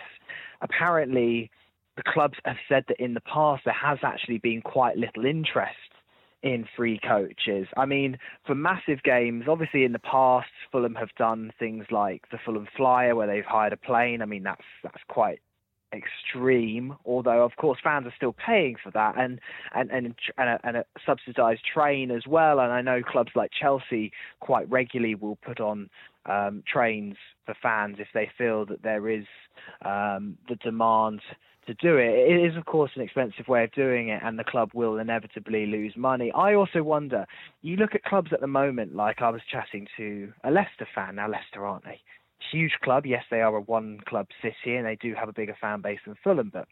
Apparently, 0.61 1.51
the 1.97 2.03
clubs 2.03 2.37
have 2.45 2.59
said 2.69 2.85
that 2.89 3.01
in 3.01 3.15
the 3.15 3.23
past 3.23 3.65
there 3.65 3.73
has 3.73 3.99
actually 4.03 4.37
been 4.37 4.61
quite 4.61 4.99
little 4.99 5.25
interest 5.25 5.79
in 6.43 6.67
free 6.77 7.01
coaches. 7.07 7.67
I 7.77 7.87
mean, 7.87 8.19
for 8.47 8.55
massive 8.55 9.03
games, 9.03 9.45
obviously 9.49 9.85
in 9.85 9.93
the 9.93 9.99
past, 9.99 10.49
Fulham 10.71 10.95
have 10.95 11.15
done 11.19 11.53
things 11.59 11.87
like 11.91 12.25
the 12.31 12.39
Fulham 12.45 12.69
Flyer, 12.77 13.15
where 13.15 13.27
they've 13.27 13.45
hired 13.45 13.73
a 13.73 13.77
plane. 13.77 14.23
I 14.23 14.27
mean, 14.27 14.43
that's 14.43 14.63
that's 14.83 15.03
quite 15.09 15.41
extreme. 15.93 16.97
Although, 17.05 17.45
of 17.45 17.57
course, 17.57 17.79
fans 17.83 18.07
are 18.07 18.15
still 18.17 18.35
paying 18.35 18.77
for 18.83 18.91
that, 18.93 19.15
and 19.19 19.41
and 19.75 19.91
and, 19.91 20.15
and, 20.39 20.49
a, 20.49 20.61
and 20.63 20.77
a 20.79 20.85
subsidised 21.05 21.63
train 21.65 22.11
as 22.11 22.27
well. 22.27 22.61
And 22.61 22.73
I 22.73 22.83
know 22.83 23.03
clubs 23.03 23.33
like 23.35 23.51
Chelsea 23.59 24.13
quite 24.41 24.71
regularly 24.71 25.15
will 25.15 25.37
put 25.37 25.61
on 25.61 25.89
um, 26.27 26.63
trains 26.71 27.17
for 27.45 27.55
fans 27.63 27.97
if 27.99 28.09
they 28.13 28.31
feel 28.37 28.67
that 28.67 28.83
there 28.83 29.09
is 29.09 29.25
um, 29.85 30.37
the 30.49 30.57
demand 30.57 31.21
to 31.67 31.75
do 31.75 31.97
it. 31.97 32.11
It 32.11 32.45
is, 32.45 32.57
of 32.57 32.65
course, 32.67 32.91
an 32.97 33.03
expensive 33.03 33.49
way 33.49 33.65
of 33.65 33.73
doing 33.73 34.09
it, 34.09 34.23
and 34.25 34.39
the 34.39 34.45
club 34.45 34.71
will 34.75 34.99
inevitably 34.99 35.67
lose 35.67 35.95
money. 35.97 36.33
I 36.33 36.55
also 36.55 36.83
wonder, 36.83 37.27
you 37.63 37.77
look 37.77 37.95
at 37.95 38.05
clubs 38.05 38.33
at 38.33 38.41
the 38.41 38.47
moment, 38.47 38.95
like 38.95 39.23
I 39.23 39.31
was 39.31 39.43
chatting 39.51 39.87
to 39.97 40.33
a 40.45 40.51
Leicester 40.51 40.89
fan. 40.95 41.17
Now, 41.17 41.29
Leicester, 41.29 41.65
aren't 41.65 41.85
they? 41.85 42.01
Huge 42.53 42.77
club. 42.83 43.07
Yes, 43.07 43.25
they 43.31 43.41
are 43.41 43.57
a 43.57 43.61
one 43.61 44.01
club 44.07 44.27
city, 44.43 44.77
and 44.77 44.87
they 44.87 44.97
do 44.97 45.15
have 45.15 45.29
a 45.29 45.33
bigger 45.33 45.57
fan 45.61 45.81
base 45.81 46.01
than 46.07 46.17
Fulham, 46.23 46.51
but 46.53 46.69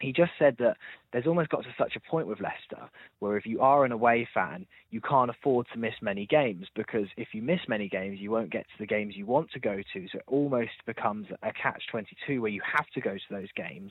he 0.00 0.12
just 0.12 0.32
said 0.38 0.56
that 0.58 0.76
there's 1.12 1.26
almost 1.26 1.48
got 1.48 1.64
to 1.64 1.74
such 1.76 1.96
a 1.96 2.10
point 2.10 2.26
with 2.26 2.40
Leicester 2.40 2.88
where 3.18 3.36
if 3.36 3.46
you 3.46 3.60
are 3.60 3.84
an 3.84 3.92
away 3.92 4.28
fan, 4.32 4.66
you 4.90 5.00
can't 5.00 5.30
afford 5.30 5.66
to 5.72 5.78
miss 5.78 5.94
many 6.00 6.26
games 6.26 6.66
because 6.74 7.06
if 7.16 7.28
you 7.32 7.42
miss 7.42 7.60
many 7.68 7.88
games, 7.88 8.20
you 8.20 8.30
won't 8.30 8.50
get 8.50 8.64
to 8.64 8.78
the 8.78 8.86
games 8.86 9.16
you 9.16 9.26
want 9.26 9.50
to 9.52 9.58
go 9.58 9.76
to. 9.92 10.08
So 10.12 10.18
it 10.18 10.24
almost 10.26 10.84
becomes 10.86 11.26
a 11.42 11.52
catch 11.52 11.82
22 11.90 12.40
where 12.40 12.50
you 12.50 12.62
have 12.76 12.86
to 12.94 13.00
go 13.00 13.14
to 13.14 13.24
those 13.30 13.48
games 13.56 13.90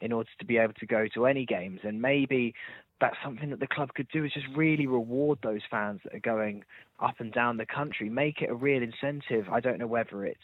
in 0.00 0.12
order 0.12 0.30
to 0.38 0.44
be 0.44 0.56
able 0.56 0.74
to 0.74 0.86
go 0.86 1.06
to 1.14 1.26
any 1.26 1.44
games. 1.44 1.80
And 1.82 2.00
maybe 2.00 2.54
that's 3.00 3.16
something 3.22 3.50
that 3.50 3.60
the 3.60 3.66
club 3.66 3.90
could 3.94 4.08
do 4.12 4.24
is 4.24 4.32
just 4.32 4.46
really 4.56 4.86
reward 4.86 5.38
those 5.42 5.60
fans 5.70 6.00
that 6.04 6.14
are 6.14 6.20
going 6.20 6.64
up 7.02 7.16
and 7.18 7.32
down 7.32 7.56
the 7.56 7.66
country, 7.66 8.08
make 8.08 8.40
it 8.40 8.50
a 8.50 8.54
real 8.54 8.82
incentive. 8.82 9.48
I 9.50 9.60
don't 9.60 9.78
know 9.78 9.86
whether 9.86 10.24
it's 10.24 10.38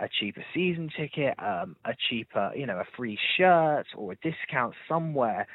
a 0.00 0.08
cheaper 0.08 0.44
season 0.54 0.90
ticket, 0.96 1.34
um, 1.38 1.76
a 1.84 1.94
cheaper, 2.08 2.52
you 2.56 2.66
know, 2.66 2.78
a 2.78 2.84
free 2.96 3.18
shirt 3.36 3.86
or 3.96 4.12
a 4.12 4.16
discount 4.16 4.74
somewhere. 4.88 5.46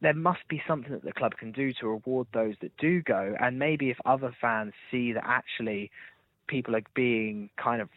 There 0.00 0.14
must 0.14 0.46
be 0.48 0.60
something 0.66 0.92
that 0.92 1.04
the 1.04 1.12
club 1.12 1.32
can 1.38 1.52
do 1.52 1.72
to 1.80 1.88
reward 1.88 2.26
those 2.34 2.54
that 2.60 2.76
do 2.76 3.02
go. 3.02 3.34
And 3.40 3.58
maybe 3.58 3.90
if 3.90 3.96
other 4.04 4.34
fans 4.40 4.72
see 4.90 5.12
that 5.12 5.24
actually 5.24 5.90
people 6.46 6.76
are 6.76 6.82
being 6.94 7.48
kind 7.56 7.80
of 7.80 7.88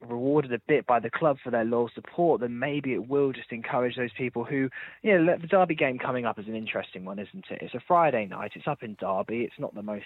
rewarded 0.00 0.52
a 0.52 0.58
bit 0.58 0.86
by 0.86 1.00
the 1.00 1.10
club 1.10 1.38
for 1.42 1.50
their 1.50 1.64
loyal 1.64 1.90
support, 1.94 2.40
then 2.40 2.58
maybe 2.58 2.92
it 2.92 3.08
will 3.08 3.32
just 3.32 3.50
encourage 3.50 3.96
those 3.96 4.12
people 4.12 4.44
who, 4.44 4.68
you 5.02 5.18
know, 5.18 5.36
the 5.40 5.46
Derby 5.46 5.74
game 5.74 5.98
coming 5.98 6.24
up 6.24 6.38
is 6.38 6.46
an 6.46 6.54
interesting 6.54 7.04
one, 7.04 7.18
isn't 7.18 7.46
it? 7.50 7.62
It's 7.62 7.74
a 7.74 7.80
Friday 7.86 8.26
night, 8.26 8.52
it's 8.54 8.68
up 8.68 8.82
in 8.82 8.96
Derby, 9.00 9.40
it's 9.40 9.58
not 9.58 9.74
the 9.74 9.82
most 9.82 10.04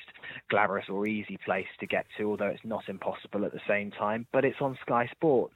glamorous 0.49 0.89
or 0.89 1.07
easy 1.07 1.39
place 1.45 1.67
to 1.81 1.87
get 1.87 2.07
to, 2.17 2.31
although 2.31 2.47
it's 2.47 2.65
not 2.65 2.89
impossible 2.89 3.45
at 3.45 3.53
the 3.53 3.61
same 3.67 3.91
time, 3.91 4.27
but 4.33 4.45
it's 4.45 4.61
on 4.61 4.79
Sky 4.83 5.09
Sports. 5.11 5.55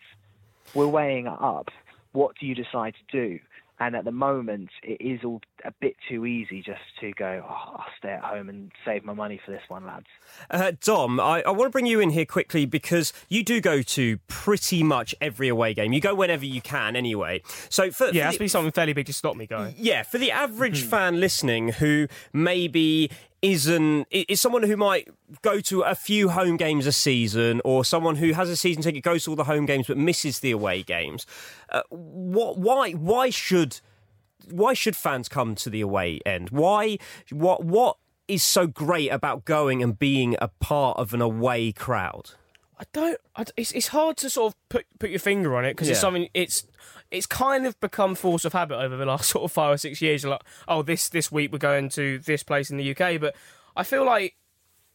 We're 0.75 0.88
weighing 0.88 1.29
up. 1.29 1.68
What 2.12 2.37
do 2.38 2.47
you 2.47 2.55
decide 2.55 2.94
to 2.94 3.29
do? 3.29 3.40
And 3.80 3.96
at 3.96 4.04
the 4.04 4.12
moment, 4.12 4.70
it 4.84 5.00
is 5.00 5.24
all 5.24 5.40
a 5.64 5.72
bit 5.80 5.96
too 6.08 6.26
easy 6.26 6.62
just 6.62 6.80
to 7.00 7.10
go, 7.12 7.44
oh, 7.44 7.74
I'll 7.76 7.84
stay 7.98 8.10
at 8.10 8.22
home 8.22 8.48
and 8.48 8.70
save 8.84 9.04
my 9.04 9.14
money 9.14 9.40
for 9.44 9.50
this 9.50 9.62
one, 9.66 9.84
lads. 9.84 10.06
Uh, 10.48 10.72
Dom, 10.80 11.18
I, 11.18 11.42
I, 11.42 11.50
want 11.50 11.66
to 11.66 11.70
bring 11.70 11.87
you 11.87 11.98
in 11.98 12.10
here 12.10 12.24
quickly 12.24 12.66
because 12.66 13.12
you 13.28 13.42
do 13.42 13.60
go 13.60 13.82
to 13.82 14.18
pretty 14.28 14.84
much 14.84 15.12
every 15.20 15.48
away 15.48 15.74
game. 15.74 15.92
You 15.92 16.00
go 16.00 16.14
whenever 16.14 16.44
you 16.44 16.60
can, 16.60 16.94
anyway. 16.94 17.42
So 17.68 17.90
for, 17.90 18.06
yeah, 18.06 18.12
for 18.12 18.24
has 18.26 18.34
to 18.34 18.40
be 18.40 18.48
something 18.48 18.70
fairly 18.70 18.92
big 18.92 19.06
to 19.06 19.12
stop 19.12 19.34
me 19.34 19.46
going. 19.46 19.74
Yeah, 19.76 20.04
for 20.04 20.18
the 20.18 20.30
average 20.30 20.84
hmm. 20.84 20.90
fan 20.90 21.20
listening 21.20 21.68
who 21.70 22.06
maybe 22.32 23.10
isn't 23.44 24.07
is 24.11 24.40
someone 24.40 24.62
who 24.62 24.76
might 24.76 25.07
go 25.42 25.61
to 25.61 25.83
a 25.83 25.94
few 25.94 26.30
home 26.30 26.57
games 26.57 26.87
a 26.87 26.92
season, 26.92 27.61
or 27.62 27.85
someone 27.85 28.16
who 28.16 28.33
has 28.33 28.48
a 28.48 28.57
season 28.57 28.83
ticket 28.83 29.04
goes 29.04 29.24
to 29.24 29.30
all 29.30 29.37
the 29.37 29.44
home 29.44 29.66
games 29.66 29.87
but 29.87 29.98
misses 29.98 30.40
the 30.40 30.50
away 30.50 30.83
games. 30.83 31.26
Uh, 31.68 31.83
what? 31.90 32.59
Why? 32.59 32.92
Why 32.92 33.28
should? 33.28 33.80
Why 34.50 34.72
should 34.72 34.96
fans 34.96 35.28
come 35.28 35.54
to 35.57 35.68
the 35.68 35.83
away 35.83 36.20
end? 36.24 36.50
Why? 36.50 36.96
What? 37.30 37.64
What 37.64 37.98
is 38.28 38.42
so 38.42 38.66
great 38.66 39.11
about 39.11 39.44
going 39.44 39.83
and 39.83 39.98
being 39.98 40.37
a 40.40 40.48
part 40.48 40.96
of 40.96 41.12
an 41.12 41.20
away 41.20 41.72
crowd? 41.72 42.30
I 42.80 42.85
don't. 42.94 43.20
I, 43.37 43.44
it's 43.59 43.72
it's 43.72 43.88
hard 43.88 44.16
to 44.18 44.30
sort 44.30 44.54
of 44.54 44.68
put 44.70 44.87
put 44.98 45.11
your 45.11 45.18
finger 45.18 45.54
on 45.54 45.66
it 45.66 45.74
because 45.74 45.88
yeah. 45.88 45.92
it's 45.92 46.00
something. 46.00 46.28
It's 46.33 46.66
it's 47.14 47.27
kind 47.27 47.66
of 47.66 47.79
become 47.81 48.14
force 48.14 48.44
of 48.44 48.53
habit 48.53 48.77
over 48.77 48.96
the 48.96 49.07
last 49.07 49.31
sort 49.31 49.44
of 49.44 49.53
five 49.53 49.74
or 49.74 49.79
six 49.79 50.03
years. 50.03 50.24
Like, 50.24 50.42
oh, 50.68 50.83
this 50.83 51.09
this 51.09 51.31
week 51.31 51.53
we're 51.53 51.59
going 51.59 51.88
to 51.90 52.18
this 52.18 52.42
place 52.42 52.70
in 52.70 52.77
the 52.77 52.96
UK, 52.96 53.20
but 53.20 53.35
I 53.77 53.85
feel 53.85 54.05
like 54.05 54.37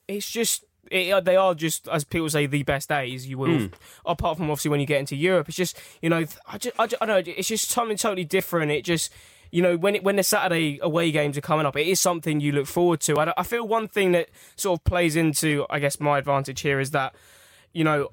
it's 0.08 0.30
just 0.30 0.66
it, 0.92 1.24
they 1.26 1.36
are 1.36 1.54
just 1.54 1.88
as 1.88 2.04
people 2.04 2.30
say 2.30 2.46
the 2.46 2.64
best 2.64 2.90
days 2.90 3.28
you 3.28 3.38
will. 3.38 3.50
Mm. 3.50 3.74
Apart 4.06 4.38
from 4.38 4.50
obviously 4.50 4.70
when 4.70 4.80
you 4.80 4.86
get 4.86 5.00
into 5.00 5.16
Europe, 5.16 5.48
it's 5.48 5.58
just 5.58 5.80
you 6.02 6.10
know 6.10 6.26
I 6.48 6.58
just, 6.58 6.80
I, 6.80 6.88
just, 6.88 7.02
I 7.02 7.06
don't 7.06 7.26
know 7.26 7.34
it's 7.36 7.48
just 7.48 7.70
something 7.70 7.98
totally 7.98 8.26
different. 8.26 8.72
It 8.72 8.84
just 8.84 9.12
you 9.52 9.62
know 9.62 9.78
when 9.78 9.96
it, 9.96 10.04
when 10.04 10.16
the 10.16 10.24
Saturday 10.24 10.80
away 10.82 11.12
games 11.12 11.38
are 11.38 11.42
coming 11.42 11.66
up, 11.66 11.76
it 11.78 11.88
is 11.88 12.00
something 12.00 12.40
you 12.40 12.52
look 12.52 12.68
forward 12.68 13.02
to. 13.02 13.20
I, 13.20 13.34
I 13.38 13.44
feel 13.44 13.68
one 13.68 13.88
thing 13.88 14.12
that 14.14 14.30
sort 14.56 14.80
of 14.80 14.84
plays 14.84 15.16
into 15.16 15.66
I 15.70 15.80
guess 15.80 16.00
my 16.00 16.18
advantage 16.18 16.62
here 16.62 16.80
is 16.80 16.92
that 16.92 17.14
you 17.74 17.84
know 17.84 18.10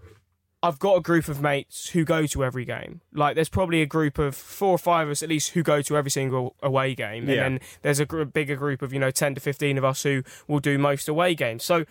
I've 0.62 0.78
got 0.78 0.96
a 0.96 1.00
group 1.00 1.28
of 1.28 1.40
mates 1.40 1.90
who 1.90 2.04
go 2.04 2.26
to 2.26 2.44
every 2.44 2.64
game. 2.64 3.02
Like, 3.12 3.34
there's 3.34 3.48
probably 3.48 3.82
a 3.82 3.86
group 3.86 4.18
of 4.18 4.34
four 4.34 4.70
or 4.70 4.78
five 4.78 5.06
of 5.06 5.12
us 5.12 5.22
at 5.22 5.28
least 5.28 5.50
who 5.50 5.62
go 5.62 5.82
to 5.82 5.96
every 5.96 6.10
single 6.10 6.56
away 6.62 6.94
game. 6.94 7.28
Yeah. 7.28 7.34
And 7.34 7.40
then 7.40 7.60
there's 7.82 8.00
a 8.00 8.06
gr- 8.06 8.24
bigger 8.24 8.56
group 8.56 8.82
of, 8.82 8.92
you 8.92 8.98
know, 8.98 9.10
10 9.10 9.34
to 9.36 9.40
15 9.40 9.78
of 9.78 9.84
us 9.84 10.02
who 10.02 10.22
will 10.48 10.60
do 10.60 10.78
most 10.78 11.08
away 11.08 11.34
games. 11.34 11.62
So 11.62 11.84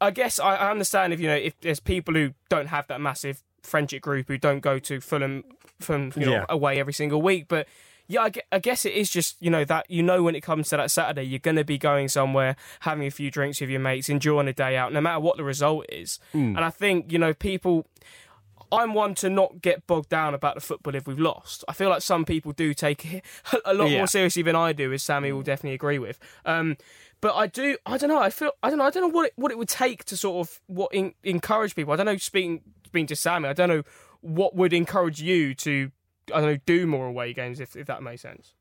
I 0.00 0.10
guess 0.10 0.40
I, 0.40 0.56
I 0.56 0.70
understand 0.70 1.12
if, 1.12 1.20
you 1.20 1.28
know, 1.28 1.36
if 1.36 1.60
there's 1.60 1.80
people 1.80 2.14
who 2.14 2.32
don't 2.48 2.68
have 2.68 2.86
that 2.88 3.00
massive 3.00 3.42
friendship 3.62 4.02
group 4.02 4.28
who 4.28 4.38
don't 4.38 4.60
go 4.60 4.78
to 4.78 5.00
Fulham 5.00 5.44
from, 5.78 6.12
you 6.16 6.26
know, 6.26 6.32
yeah. 6.32 6.46
away 6.48 6.80
every 6.80 6.94
single 6.94 7.20
week. 7.20 7.46
But 7.48 7.68
yeah, 8.10 8.28
I 8.50 8.58
guess 8.58 8.84
it 8.84 8.92
is 8.94 9.08
just 9.08 9.36
you 9.40 9.50
know 9.50 9.64
that 9.64 9.88
you 9.88 10.02
know 10.02 10.22
when 10.24 10.34
it 10.34 10.40
comes 10.42 10.68
to 10.70 10.76
that 10.78 10.90
Saturday, 10.90 11.22
you're 11.22 11.38
going 11.38 11.56
to 11.56 11.64
be 11.64 11.78
going 11.78 12.08
somewhere, 12.08 12.56
having 12.80 13.06
a 13.06 13.10
few 13.10 13.30
drinks 13.30 13.60
with 13.60 13.70
your 13.70 13.78
mates, 13.80 14.08
enjoying 14.08 14.48
a 14.48 14.52
day 14.52 14.76
out, 14.76 14.92
no 14.92 15.00
matter 15.00 15.20
what 15.20 15.36
the 15.36 15.44
result 15.44 15.86
is. 15.88 16.18
Mm. 16.34 16.56
And 16.56 16.60
I 16.64 16.70
think 16.70 17.12
you 17.12 17.18
know 17.18 17.32
people. 17.32 17.86
I'm 18.72 18.94
one 18.94 19.14
to 19.16 19.28
not 19.28 19.60
get 19.62 19.84
bogged 19.88 20.10
down 20.10 20.32
about 20.32 20.54
the 20.54 20.60
football 20.60 20.94
if 20.94 21.04
we've 21.08 21.18
lost. 21.18 21.64
I 21.66 21.72
feel 21.72 21.88
like 21.90 22.02
some 22.02 22.24
people 22.24 22.52
do 22.52 22.72
take 22.72 23.04
it 23.14 23.24
a 23.64 23.74
lot 23.74 23.90
Yeah. 23.90 23.98
more 23.98 24.06
seriously 24.06 24.42
than 24.42 24.54
I 24.54 24.72
do, 24.72 24.92
as 24.92 25.02
Sammy 25.02 25.32
will 25.32 25.42
definitely 25.42 25.74
agree 25.74 25.98
with. 25.98 26.20
Um, 26.44 26.76
but 27.20 27.34
I 27.34 27.48
do. 27.48 27.76
I 27.84 27.98
don't 27.98 28.10
know. 28.10 28.20
I 28.20 28.30
feel. 28.30 28.52
I 28.62 28.68
don't 28.68 28.78
know. 28.78 28.84
I 28.84 28.90
don't 28.90 29.02
know 29.02 29.08
what 29.16 29.26
it, 29.26 29.32
what 29.34 29.50
it 29.50 29.58
would 29.58 29.68
take 29.68 30.04
to 30.04 30.16
sort 30.16 30.46
of 30.46 30.60
what 30.68 30.94
in, 30.94 31.14
encourage 31.24 31.74
people. 31.74 31.92
I 31.92 31.96
don't 31.96 32.06
know. 32.06 32.16
Speaking 32.16 32.60
speaking 32.86 33.08
to 33.08 33.16
Sammy, 33.16 33.48
I 33.48 33.54
don't 33.54 33.68
know 33.70 33.82
what 34.20 34.54
would 34.54 34.72
encourage 34.72 35.20
you 35.20 35.52
to. 35.56 35.90
I 36.32 36.40
don't 36.40 36.50
know. 36.50 36.58
Do 36.66 36.86
more 36.86 37.06
away 37.06 37.32
games 37.32 37.60
if 37.60 37.76
if 37.76 37.86
that 37.86 38.02
makes 38.02 38.22
sense. 38.22 38.54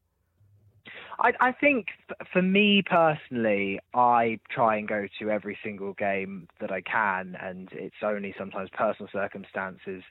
I, 1.19 1.33
I 1.39 1.51
think 1.51 1.87
for 2.31 2.41
me 2.41 2.81
personally, 2.81 3.79
I 3.93 4.39
try 4.49 4.77
and 4.77 4.87
go 4.87 5.07
to 5.19 5.29
every 5.29 5.57
single 5.61 5.93
game 5.93 6.47
that 6.61 6.71
I 6.71 6.81
can, 6.81 7.37
and 7.41 7.69
it's 7.73 7.97
only 8.01 8.33
sometimes 8.37 8.69
personal 8.71 9.09
circumstances 9.11 10.03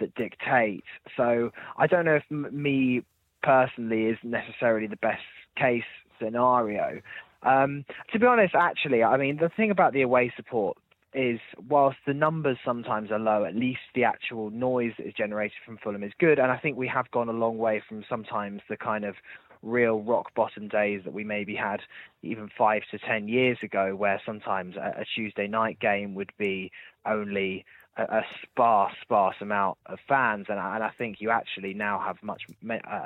that 0.00 0.14
dictate. 0.14 0.84
So 1.16 1.52
I 1.76 1.86
don't 1.86 2.04
know 2.04 2.16
if 2.16 2.24
m- 2.30 2.48
me 2.50 3.02
personally 3.42 4.06
is 4.06 4.18
necessarily 4.24 4.88
the 4.88 4.96
best 4.96 5.22
case 5.56 5.84
scenario. 6.20 7.00
Um, 7.42 7.84
to 8.12 8.18
be 8.18 8.26
honest, 8.26 8.54
actually, 8.54 9.04
I 9.04 9.16
mean, 9.16 9.36
the 9.36 9.48
thing 9.48 9.70
about 9.70 9.92
the 9.92 10.02
away 10.02 10.32
support 10.36 10.76
is 11.16 11.40
whilst 11.68 11.96
the 12.06 12.14
numbers 12.14 12.58
sometimes 12.64 13.10
are 13.10 13.18
low, 13.18 13.44
at 13.44 13.56
least 13.56 13.80
the 13.94 14.04
actual 14.04 14.50
noise 14.50 14.92
that 14.98 15.06
is 15.06 15.14
generated 15.14 15.56
from 15.64 15.78
Fulham 15.78 16.04
is 16.04 16.12
good. 16.20 16.38
And 16.38 16.52
I 16.52 16.58
think 16.58 16.76
we 16.76 16.86
have 16.88 17.10
gone 17.10 17.28
a 17.28 17.32
long 17.32 17.56
way 17.56 17.82
from 17.88 18.04
sometimes 18.08 18.60
the 18.68 18.76
kind 18.76 19.04
of 19.04 19.14
real 19.62 20.02
rock 20.02 20.34
bottom 20.34 20.68
days 20.68 21.00
that 21.04 21.14
we 21.14 21.24
maybe 21.24 21.56
had 21.56 21.80
even 22.22 22.50
five 22.56 22.82
to 22.90 22.98
ten 22.98 23.28
years 23.28 23.58
ago, 23.62 23.96
where 23.96 24.20
sometimes 24.26 24.76
a, 24.76 25.00
a 25.00 25.04
Tuesday 25.14 25.46
night 25.46 25.80
game 25.80 26.14
would 26.14 26.32
be 26.38 26.70
only 27.06 27.64
a, 27.96 28.02
a 28.02 28.22
sparse, 28.42 28.92
sparse 29.02 29.36
amount 29.40 29.78
of 29.86 29.98
fans, 30.08 30.46
and 30.48 30.58
I, 30.58 30.74
and 30.74 30.84
I 30.84 30.90
think 30.96 31.20
you 31.20 31.30
actually 31.30 31.74
now 31.74 31.98
have 31.98 32.22
much, 32.22 32.42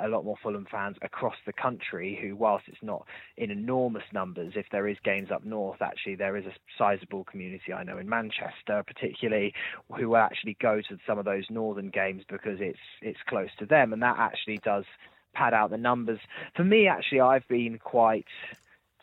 a 0.03 0.07
lot 0.07 0.25
more 0.25 0.37
Fulham 0.41 0.67
fans 0.69 0.97
across 1.01 1.35
the 1.45 1.53
country 1.53 2.17
who, 2.21 2.35
whilst 2.35 2.65
it's 2.67 2.83
not 2.83 3.05
in 3.37 3.51
enormous 3.51 4.03
numbers, 4.13 4.53
if 4.55 4.65
there 4.71 4.87
is 4.87 4.97
games 5.03 5.31
up 5.31 5.43
north, 5.43 5.81
actually 5.81 6.15
there 6.15 6.37
is 6.37 6.45
a 6.45 6.53
sizable 6.77 7.23
community 7.23 7.73
I 7.73 7.83
know 7.83 7.97
in 7.97 8.09
Manchester, 8.09 8.83
particularly, 8.85 9.53
who 9.97 10.09
will 10.09 10.17
actually 10.17 10.57
go 10.61 10.81
to 10.81 10.97
some 11.07 11.17
of 11.17 11.25
those 11.25 11.45
northern 11.49 11.89
games 11.89 12.23
because 12.27 12.59
it's 12.59 12.79
it's 13.01 13.19
close 13.27 13.49
to 13.59 13.65
them, 13.65 13.93
and 13.93 14.01
that 14.01 14.17
actually 14.17 14.59
does 14.59 14.85
pad 15.33 15.53
out 15.53 15.69
the 15.69 15.77
numbers. 15.77 16.19
For 16.55 16.63
me, 16.63 16.87
actually, 16.87 17.21
I've 17.21 17.47
been 17.47 17.79
quite 17.79 18.25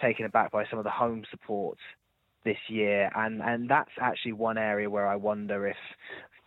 taken 0.00 0.24
aback 0.24 0.52
by 0.52 0.64
some 0.66 0.78
of 0.78 0.84
the 0.84 0.90
home 0.90 1.24
support 1.30 1.78
this 2.48 2.58
year, 2.68 3.10
and 3.14 3.42
and 3.42 3.68
that's 3.68 3.90
actually 4.00 4.32
one 4.32 4.56
area 4.56 4.88
where 4.88 5.06
I 5.06 5.16
wonder 5.16 5.66
if 5.66 5.76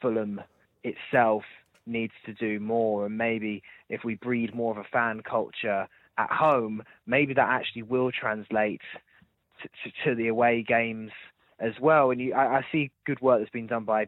Fulham 0.02 0.42
itself 0.84 1.44
needs 1.86 2.14
to 2.26 2.34
do 2.34 2.60
more, 2.60 3.06
and 3.06 3.16
maybe 3.16 3.62
if 3.88 4.04
we 4.04 4.16
breed 4.16 4.56
more 4.56 4.72
of 4.72 4.84
a 4.84 4.90
fan 4.92 5.22
culture 5.22 5.88
at 6.18 6.32
home, 6.32 6.82
maybe 7.06 7.36
that 7.36 7.48
actually 7.48 7.84
will 7.84 8.12
translate 8.12 8.82
to, 9.62 9.70
to, 9.70 9.92
to 10.04 10.16
the 10.16 10.28
away 10.28 10.66
games 10.68 11.12
as 11.60 11.74
well. 11.80 12.10
And 12.10 12.20
you, 12.20 12.34
I, 12.34 12.58
I 12.58 12.66
see 12.72 12.90
good 13.06 13.22
work 13.22 13.40
that's 13.40 13.52
been 13.52 13.68
done 13.68 13.86
by 13.86 14.08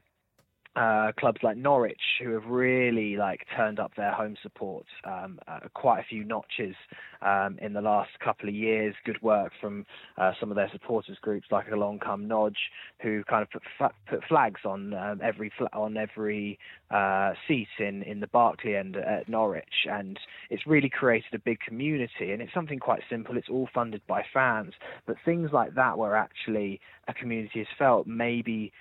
uh, 0.76 1.12
clubs 1.20 1.40
like 1.44 1.58
Norwich, 1.58 2.02
who 2.22 2.32
have 2.32 2.46
really 2.46 3.16
like 3.16 3.42
turned 3.56 3.80
up 3.80 3.96
their 3.96 4.12
home 4.12 4.36
support 4.42 4.86
um, 5.04 5.40
uh, 5.48 5.60
quite 5.74 6.00
a 6.00 6.04
few 6.04 6.24
notches 6.24 6.76
um, 7.22 7.58
in 7.62 7.74
the 7.74 7.82
last 7.82 8.10
couple 8.24 8.50
of 8.50 8.56
years. 8.56 8.96
Good 9.06 9.22
work 9.22 9.52
from 9.62 9.86
uh, 10.18 10.32
some 10.40 10.50
of 10.50 10.56
their 10.56 10.70
supporters 10.72 11.18
groups 11.22 11.48
like 11.52 11.70
Along 11.70 12.00
Come 12.00 12.28
Norwich, 12.28 12.58
who 13.02 13.24
kind 13.26 13.44
of 13.44 13.52
put 13.52 13.62
fa- 13.78 13.92
put 14.10 14.24
flags 14.28 14.62
on 14.66 14.94
um, 14.94 15.20
every 15.24 15.52
fla- 15.58 15.70
on 15.74 15.96
every 15.96 16.58
uh, 16.90 17.34
seat 17.48 17.68
in 17.80 18.02
in 18.04 18.20
the 18.20 18.28
Barclay 18.28 18.76
end 18.76 18.96
at 18.96 19.30
Norwich, 19.30 19.86
and 19.90 20.20
it's 20.50 20.66
really 20.66 20.90
created 20.90 21.34
a 21.34 21.40
big 21.40 21.60
community. 21.60 22.32
And 22.32 22.42
it's 22.42 22.54
something 22.54 22.80
quite 22.80 23.02
simple. 23.10 23.38
It's 23.38 23.50
all 23.50 23.70
funded 23.74 24.02
by 24.08 24.24
fans, 24.34 24.74
but 25.06 25.18
things 25.24 25.52
like 25.54 25.76
that, 25.76 25.98
where 25.98 26.16
actually 26.16 26.80
a 27.08 27.14
community 27.14 27.62
is 27.62 27.68
felt, 27.78 28.08
maybe 28.08 28.72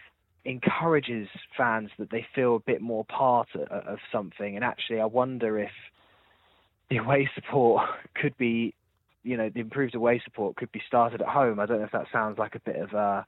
encourages 0.45 1.29
fans 1.57 1.91
that 1.99 2.11
they 2.11 2.27
feel 2.35 2.57
a 2.57 2.61
bit 2.61 2.81
more 2.81 3.05
part 3.05 3.49
of, 3.55 3.99
something. 4.11 4.57
And 4.57 4.65
actually, 4.65 5.01
I 5.01 5.05
wonder 5.05 5.59
if 5.59 5.71
the 6.91 6.97
away 6.99 7.31
support 7.35 7.89
could 8.15 8.37
be, 8.39 8.75
you 9.23 9.37
know, 9.37 9.49
the 9.49 9.61
improved 9.61 9.95
away 9.95 10.21
support 10.25 10.57
could 10.57 10.73
be 10.73 10.83
started 10.87 11.21
at 11.23 11.29
home. 11.29 11.61
I 11.61 11.67
don't 11.67 11.79
know 11.79 11.85
if 11.85 11.93
that 11.93 12.07
sounds 12.13 12.39
like 12.39 12.55
a 12.55 12.61
bit 12.61 12.77
of 12.77 12.93
a 12.93 13.27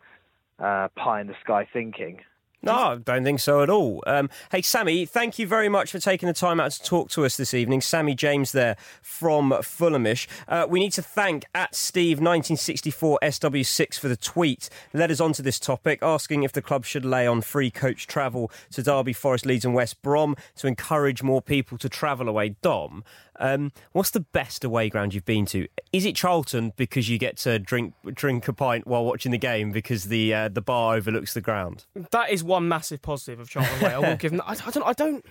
uh, 0.58 0.88
pie 0.96 1.20
in 1.20 1.26
the 1.26 1.34
sky 1.42 1.68
thinking. 1.72 2.20
No, 2.64 2.72
I 2.72 2.96
don't 2.96 3.22
think 3.24 3.40
so 3.40 3.62
at 3.62 3.68
all. 3.68 4.02
Um, 4.06 4.30
hey, 4.50 4.62
Sammy, 4.62 5.04
thank 5.04 5.38
you 5.38 5.46
very 5.46 5.68
much 5.68 5.92
for 5.92 5.98
taking 5.98 6.28
the 6.28 6.32
time 6.32 6.58
out 6.58 6.72
to 6.72 6.82
talk 6.82 7.10
to 7.10 7.26
us 7.26 7.36
this 7.36 7.52
evening. 7.52 7.82
Sammy 7.82 8.14
James 8.14 8.52
there 8.52 8.78
from 9.02 9.50
Fulhamish. 9.50 10.26
Uh, 10.48 10.66
we 10.66 10.80
need 10.80 10.92
to 10.92 11.02
thank 11.02 11.44
at 11.54 11.74
Steve1964SW6 11.74 13.98
for 13.98 14.08
the 14.08 14.16
tweet 14.16 14.70
led 14.94 15.10
us 15.10 15.20
onto 15.20 15.42
this 15.42 15.58
topic, 15.58 15.98
asking 16.00 16.42
if 16.42 16.52
the 16.52 16.62
club 16.62 16.86
should 16.86 17.04
lay 17.04 17.26
on 17.26 17.42
free 17.42 17.70
coach 17.70 18.06
travel 18.06 18.50
to 18.70 18.82
Derby, 18.82 19.12
Forest, 19.12 19.44
Leeds, 19.44 19.66
and 19.66 19.74
West 19.74 20.00
Brom 20.00 20.34
to 20.56 20.66
encourage 20.66 21.22
more 21.22 21.42
people 21.42 21.76
to 21.76 21.90
travel 21.90 22.30
away. 22.30 22.56
Dom, 22.62 23.04
um, 23.38 23.72
what's 23.92 24.10
the 24.10 24.20
best 24.20 24.64
away 24.64 24.88
ground 24.88 25.14
you've 25.14 25.24
been 25.24 25.46
to? 25.46 25.66
Is 25.92 26.04
it 26.04 26.16
Charlton 26.16 26.72
because 26.76 27.08
you 27.08 27.18
get 27.18 27.36
to 27.38 27.58
drink 27.58 27.94
drink 28.12 28.46
a 28.48 28.52
pint 28.52 28.86
while 28.86 29.04
watching 29.04 29.32
the 29.32 29.38
game 29.38 29.72
because 29.72 30.04
the 30.04 30.32
uh, 30.34 30.48
the 30.48 30.60
bar 30.62 30.96
overlooks 30.96 31.34
the 31.34 31.40
ground? 31.40 31.84
That 32.10 32.30
is 32.30 32.44
one 32.44 32.68
massive 32.68 33.02
positive 33.02 33.40
of 33.40 33.48
Charlton 33.50 33.80
away. 33.80 33.94
I 33.94 33.98
will 33.98 34.16
give 34.18 34.32
them. 34.32 34.42
I, 34.44 34.52
I 34.52 34.70
don't. 34.70 34.86
I 34.86 34.92
don't. 34.92 35.24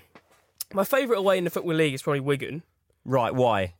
My 0.74 0.84
favourite 0.84 1.20
away 1.20 1.38
in 1.38 1.44
the 1.44 1.50
Football 1.50 1.76
League 1.76 1.94
is 1.94 2.02
probably 2.02 2.20
Wigan. 2.22 2.64
Right? 3.06 3.34
Why? 3.34 3.74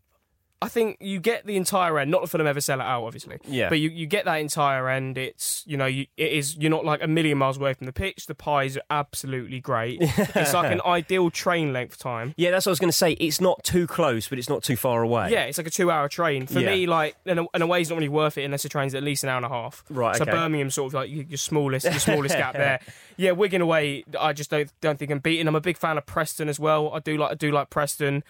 I 0.64 0.68
think 0.70 0.98
you 1.02 1.20
get 1.20 1.46
the 1.46 1.56
entire 1.58 2.00
end. 2.00 2.10
Not 2.12 2.22
that 2.22 2.28
Fulham 2.28 2.48
ever 2.48 2.62
sell 2.62 2.80
it 2.80 2.84
out, 2.84 3.04
obviously. 3.04 3.38
Yeah. 3.46 3.70
But 3.70 3.80
you, 3.80 3.90
you 3.90 4.06
get 4.08 4.26
that 4.26 4.36
entire 4.38 4.90
end. 4.90 5.18
It's 5.18 5.64
you 5.66 5.78
know 5.78 5.86
you, 5.86 6.08
it 6.18 6.32
is 6.32 6.56
you're 6.58 6.72
not 6.72 6.86
like 6.86 7.04
a 7.04 7.08
million 7.08 7.38
miles 7.38 7.58
away 7.58 7.74
from 7.74 7.86
the 7.86 7.94
pitch. 7.94 8.26
The 8.26 8.36
pies 8.36 8.78
are 8.78 8.84
absolutely 8.90 9.60
great. 9.60 9.98
it's 10.02 10.54
like 10.54 10.72
an 10.72 10.82
ideal 10.86 11.30
train 11.30 11.74
length 11.74 11.98
time. 12.00 12.34
Yeah, 12.38 12.52
that's 12.52 12.66
what 12.66 12.72
I 12.72 12.74
was 12.74 12.80
going 12.80 12.92
to 12.92 12.98
say. 12.98 13.12
It's 13.14 13.42
not 13.42 13.64
too 13.64 13.88
close, 13.88 14.28
but 14.28 14.40
it's 14.40 14.50
not 14.50 14.64
too 14.64 14.76
far 14.76 15.04
away. 15.04 15.32
Yeah, 15.32 15.44
it's 15.44 15.58
like 15.58 15.68
a 15.68 15.72
two-hour 15.72 16.10
train. 16.10 16.48
For 16.48 16.60
Yeah. 16.60 16.72
me, 16.72 16.88
like 16.88 17.16
an, 17.26 17.46
an 17.54 17.62
away's 17.62 17.90
not 17.90 17.96
really 17.98 18.10
worth 18.10 18.38
it 18.38 18.44
unless 18.44 18.64
the 18.64 18.70
train's 18.70 18.96
at 18.96 19.04
least 19.04 19.24
an 19.24 19.30
hour 19.30 19.38
and 19.38 19.46
a 19.46 19.50
half. 19.50 19.84
Right, 19.90 20.16
So 20.16 20.24
okay. 20.24 20.32
Birmingham's 20.32 20.76
sort 20.76 20.90
of 20.90 20.94
like 20.94 21.10
your, 21.10 21.24
your 21.26 21.38
smallest, 21.38 21.86
your 21.86 22.00
smallest 22.00 22.36
gap 22.38 22.54
there. 22.54 22.80
Yeah, 23.16 23.32
Wigan 23.34 23.62
away. 23.62 24.04
I 24.20 24.34
just 24.34 24.50
don't 24.50 24.72
don't 24.82 24.98
think 24.98 25.12
I'm 25.12 25.20
beaten. 25.20 25.48
I'm 25.48 25.54
a 25.56 25.62
big 25.62 25.78
fan 25.78 26.00
of 26.00 26.06
Preston 26.08 26.50
as 26.50 26.60
well. 26.60 26.92
I 26.94 27.00
do 27.00 27.16
like 27.16 27.32
I 27.32 27.36
do 27.36 27.52
like 27.52 27.70
Preston. 27.70 28.24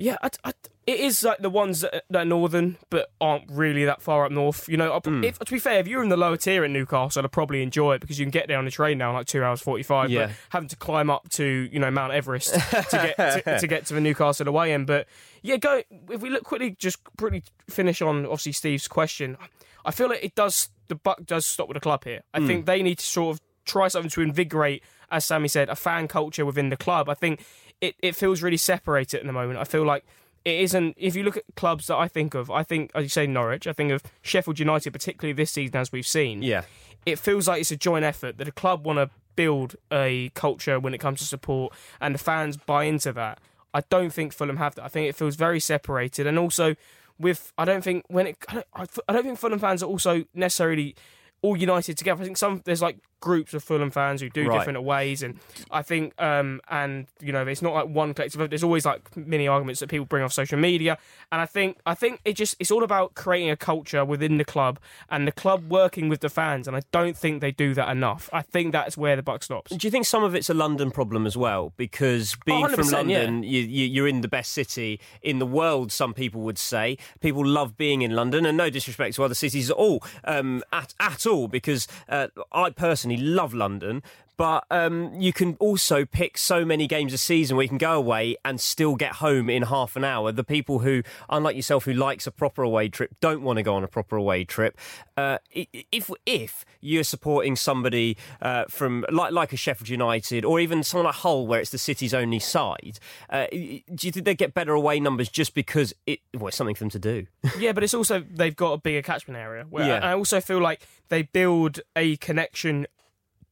Yeah, 0.00 0.16
I, 0.22 0.30
I- 0.44 0.52
it 0.86 0.98
is 0.98 1.22
like 1.22 1.38
the 1.38 1.50
ones 1.50 1.82
that, 1.82 2.02
that 2.10 2.22
are 2.22 2.24
northern 2.24 2.76
but 2.88 3.12
aren't 3.20 3.44
really 3.48 3.84
that 3.84 4.02
far 4.02 4.24
up 4.24 4.32
north. 4.32 4.68
You 4.68 4.76
know, 4.76 4.98
Hmm. 5.04 5.22
if, 5.22 5.38
to 5.38 5.52
be 5.52 5.58
fair, 5.60 5.78
if 5.78 5.86
you're 5.86 6.02
in 6.02 6.08
the 6.08 6.16
lower 6.16 6.36
tier 6.36 6.64
in 6.64 6.72
Newcastle, 6.72 7.22
I'd 7.22 7.30
probably 7.30 7.62
enjoy 7.62 7.94
it 7.94 8.00
because 8.00 8.18
you 8.18 8.24
can 8.24 8.30
get 8.32 8.48
there 8.48 8.58
on 8.58 8.64
the 8.64 8.72
train 8.72 8.98
now 8.98 9.10
in 9.10 9.14
like 9.16 9.26
two 9.26 9.44
hours 9.44 9.60
forty-five. 9.60 10.10
Yeah. 10.10 10.26
But 10.26 10.36
having 10.48 10.68
to 10.70 10.76
climb 10.76 11.10
up 11.10 11.28
to 11.30 11.44
you 11.70 11.78
know 11.78 11.90
Mount 11.92 12.12
Everest 12.12 12.54
to 12.54 13.14
get 13.16 13.16
to, 13.44 13.58
to 13.60 13.66
get 13.68 13.86
to 13.86 13.94
the 13.94 14.00
Newcastle 14.00 14.48
away 14.48 14.72
end. 14.72 14.88
But 14.88 15.06
yeah, 15.42 15.58
go 15.58 15.82
if 16.10 16.20
we 16.22 16.30
look 16.30 16.42
quickly, 16.42 16.72
just 16.72 16.98
pretty 17.16 17.44
finish 17.68 18.02
on 18.02 18.24
obviously 18.24 18.52
Steve's 18.52 18.88
question. 18.88 19.36
I 19.84 19.92
feel 19.92 20.08
like 20.08 20.24
it 20.24 20.34
does 20.34 20.70
the 20.88 20.96
buck 20.96 21.24
does 21.24 21.46
stop 21.46 21.68
with 21.68 21.76
the 21.76 21.80
club 21.80 22.02
here. 22.04 22.22
I 22.34 22.44
think 22.44 22.66
they 22.66 22.82
need 22.82 22.98
to 22.98 23.06
sort 23.06 23.36
of 23.36 23.40
try 23.64 23.86
something 23.86 24.10
to 24.10 24.22
invigorate, 24.22 24.82
as 25.10 25.24
Sammy 25.24 25.46
said, 25.46 25.68
a 25.68 25.76
fan 25.76 26.08
culture 26.08 26.44
within 26.44 26.70
the 26.70 26.76
club. 26.76 27.08
I 27.08 27.14
think 27.14 27.44
it, 27.80 27.96
it 28.00 28.14
feels 28.16 28.42
really 28.42 28.56
separated 28.56 29.20
at 29.20 29.26
the 29.26 29.32
moment. 29.32 29.58
I 29.58 29.64
feel 29.64 29.84
like 29.84 30.04
it 30.44 30.60
isn't. 30.60 30.96
If 30.98 31.14
you 31.16 31.22
look 31.22 31.36
at 31.36 31.44
clubs 31.56 31.86
that 31.88 31.96
I 31.96 32.08
think 32.08 32.34
of, 32.34 32.50
I 32.50 32.62
think, 32.62 32.90
as 32.94 33.02
you 33.04 33.08
say, 33.08 33.26
Norwich. 33.26 33.66
I 33.66 33.72
think 33.72 33.92
of 33.92 34.02
Sheffield 34.22 34.58
United, 34.58 34.92
particularly 34.92 35.32
this 35.34 35.50
season, 35.50 35.76
as 35.76 35.92
we've 35.92 36.06
seen 36.06 36.42
Yeah. 36.42 36.62
it 37.06 37.18
feels 37.18 37.46
like 37.48 37.60
it's 37.60 37.70
a 37.70 37.76
joint 37.76 38.04
effort 38.04 38.38
that 38.38 38.48
a 38.48 38.52
club 38.52 38.84
want 38.84 38.98
to 38.98 39.10
build 39.36 39.76
a 39.92 40.30
culture 40.34 40.78
when 40.80 40.92
it 40.94 40.98
comes 40.98 41.18
to 41.20 41.24
support 41.24 41.72
and 42.00 42.14
the 42.14 42.18
fans 42.18 42.56
buy 42.56 42.84
into 42.84 43.12
that. 43.12 43.38
I 43.72 43.82
don't 43.88 44.12
think 44.12 44.32
Fulham 44.32 44.56
have 44.56 44.74
that. 44.74 44.84
I 44.84 44.88
think 44.88 45.08
it 45.08 45.14
feels 45.14 45.36
very 45.36 45.60
separated 45.60 46.26
and 46.26 46.38
also 46.38 46.74
with 47.18 47.52
I 47.56 47.64
don't 47.64 47.82
think 47.84 48.04
when 48.08 48.26
it 48.26 48.36
I 48.48 48.54
don't, 48.54 48.66
I 48.74 48.86
I 49.08 49.12
don't 49.12 49.22
think 49.24 49.38
Fulham 49.38 49.58
fans 49.58 49.82
are 49.82 49.86
also 49.86 50.24
necessarily 50.34 50.94
all 51.42 51.56
united 51.56 51.96
together. 51.96 52.20
I 52.22 52.24
think 52.24 52.36
some 52.36 52.62
there's 52.64 52.82
like 52.82 52.98
groups 53.20 53.54
of 53.54 53.62
Fulham 53.62 53.90
fans 53.90 54.20
who 54.20 54.30
do 54.30 54.46
Right. 54.48 54.58
different 54.58 54.82
ways 54.82 55.22
and 55.22 55.38
I 55.70 55.82
think 55.82 56.14
um 56.20 56.60
and 56.70 57.06
you 57.20 57.32
know 57.32 57.46
it's 57.46 57.62
not 57.62 57.74
like 57.74 57.88
one 57.88 58.14
collective 58.14 58.48
there's 58.50 58.64
always 58.64 58.86
like 58.86 59.14
mini 59.16 59.46
arguments 59.46 59.80
that 59.80 59.88
people 59.88 60.06
bring 60.06 60.22
off 60.22 60.32
social 60.32 60.58
media 60.58 60.96
and 61.30 61.40
I 61.40 61.46
think 61.46 61.78
I 61.86 61.94
think 61.94 62.20
it 62.24 62.32
just 62.34 62.56
it's 62.58 62.70
all 62.70 62.82
about 62.82 63.14
creating 63.14 63.50
a 63.50 63.56
culture 63.56 64.04
within 64.04 64.38
the 64.38 64.44
club 64.44 64.78
and 65.10 65.26
the 65.28 65.32
club 65.32 65.70
working 65.70 66.08
with 66.08 66.20
the 66.20 66.28
fans 66.30 66.66
and 66.66 66.76
I 66.76 66.80
don't 66.92 67.16
think 67.16 67.40
they 67.40 67.50
do 67.52 67.74
that 67.74 67.88
enough. 67.90 68.28
I 68.32 68.42
think 68.42 68.72
that's 68.72 68.96
where 68.96 69.16
the 69.16 69.22
buck 69.22 69.42
stops. 69.42 69.70
Do 69.74 69.86
you 69.86 69.90
think 69.90 70.06
some 70.06 70.24
of 70.24 70.34
it's 70.34 70.48
a 70.50 70.54
London 70.54 70.90
problem 70.90 71.26
as 71.26 71.36
well? 71.36 71.72
Because 71.76 72.36
being 72.44 72.66
from 72.68 72.86
100%, 72.86 72.92
London, 72.92 73.42
you, 73.42 73.60
you, 73.62 73.86
you're 73.86 74.08
in 74.08 74.20
the 74.22 74.28
best 74.28 74.52
city 74.52 75.00
in 75.22 75.38
the 75.38 75.46
world, 75.46 75.92
some 75.92 76.14
people 76.14 76.40
would 76.42 76.58
say. 76.58 76.96
People 77.20 77.44
love 77.46 77.76
being 77.76 78.02
in 78.02 78.14
London, 78.14 78.46
and 78.46 78.56
no 78.56 78.70
disrespect 78.70 79.16
to 79.16 79.24
other 79.24 79.34
cities 79.34 79.70
at 79.70 79.76
all, 79.76 80.02
um, 80.24 80.62
at, 80.72 80.94
at 81.00 81.26
all, 81.26 81.48
because 81.48 81.86
uh, 82.08 82.28
I 82.52 82.70
personally 82.70 83.09
love 83.16 83.54
London. 83.54 84.02
but 84.36 84.64
um, 84.70 85.12
you 85.20 85.34
can 85.34 85.54
also 85.60 86.06
pick 86.06 86.38
so 86.38 86.64
many 86.64 86.86
games 86.86 87.12
a 87.12 87.18
season 87.18 87.58
where 87.58 87.64
you 87.64 87.68
can 87.68 87.76
go 87.76 87.92
away 87.92 88.36
and 88.42 88.58
still 88.58 88.94
get 88.96 89.16
home 89.16 89.50
in 89.50 89.64
half 89.64 89.96
an 89.96 90.02
hour. 90.04 90.32
The 90.32 90.42
people 90.44 90.78
who, 90.78 91.02
unlike 91.28 91.56
yourself, 91.56 91.84
who 91.84 91.92
likes 91.92 92.26
a 92.26 92.30
proper 92.30 92.62
away 92.62 92.88
trip, 92.88 93.14
don't 93.20 93.42
want 93.42 93.58
to 93.58 93.62
go 93.62 93.74
on 93.74 93.84
a 93.84 93.86
proper 93.86 94.16
away 94.16 94.44
trip. 94.44 94.78
Uh, 95.14 95.36
if 95.52 96.10
if 96.24 96.64
you're 96.80 97.04
supporting 97.04 97.54
somebody 97.54 98.16
uh, 98.40 98.64
from 98.70 99.04
like 99.12 99.32
like 99.32 99.52
a 99.52 99.58
Sheffield 99.58 99.90
United 99.90 100.46
or 100.46 100.58
even 100.58 100.82
someone 100.82 101.04
like 101.04 101.16
Hull, 101.16 101.46
where 101.46 101.60
it's 101.60 101.68
the 101.70 101.76
city's 101.76 102.14
only 102.14 102.38
side, 102.38 102.98
uh, 103.28 103.44
do 103.52 104.06
you 104.06 104.10
think 104.12 104.24
they 104.24 104.34
get 104.34 104.54
better 104.54 104.72
away 104.72 105.00
numbers 105.00 105.28
just 105.28 105.52
because 105.54 105.92
it 106.06 106.20
well, 106.34 106.48
it's 106.48 106.56
something 106.56 106.74
for 106.74 106.84
them 106.84 106.90
to 106.90 106.98
do? 106.98 107.26
yeah, 107.58 107.72
but 107.72 107.84
it's 107.84 107.92
also 107.92 108.24
they've 108.32 108.56
got 108.56 108.72
a 108.72 108.78
bigger 108.78 109.02
catchment 109.02 109.38
area. 109.38 109.66
Where 109.68 109.86
Yeah. 109.86 109.98
I 110.02 110.14
also 110.14 110.40
feel 110.40 110.60
like 110.62 110.80
they 111.10 111.20
build 111.20 111.80
a 111.94 112.16
connection 112.16 112.86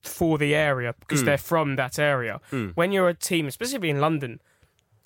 for 0.08 0.38
the 0.38 0.54
area 0.54 0.94
because 1.00 1.22
Mm. 1.22 1.26
they're 1.26 1.38
from 1.38 1.76
that 1.76 1.98
area. 1.98 2.40
When 2.74 2.92
you're 2.92 3.08
a 3.08 3.14
team, 3.14 3.46
especially 3.46 3.90
in 3.90 4.00
London, 4.00 4.40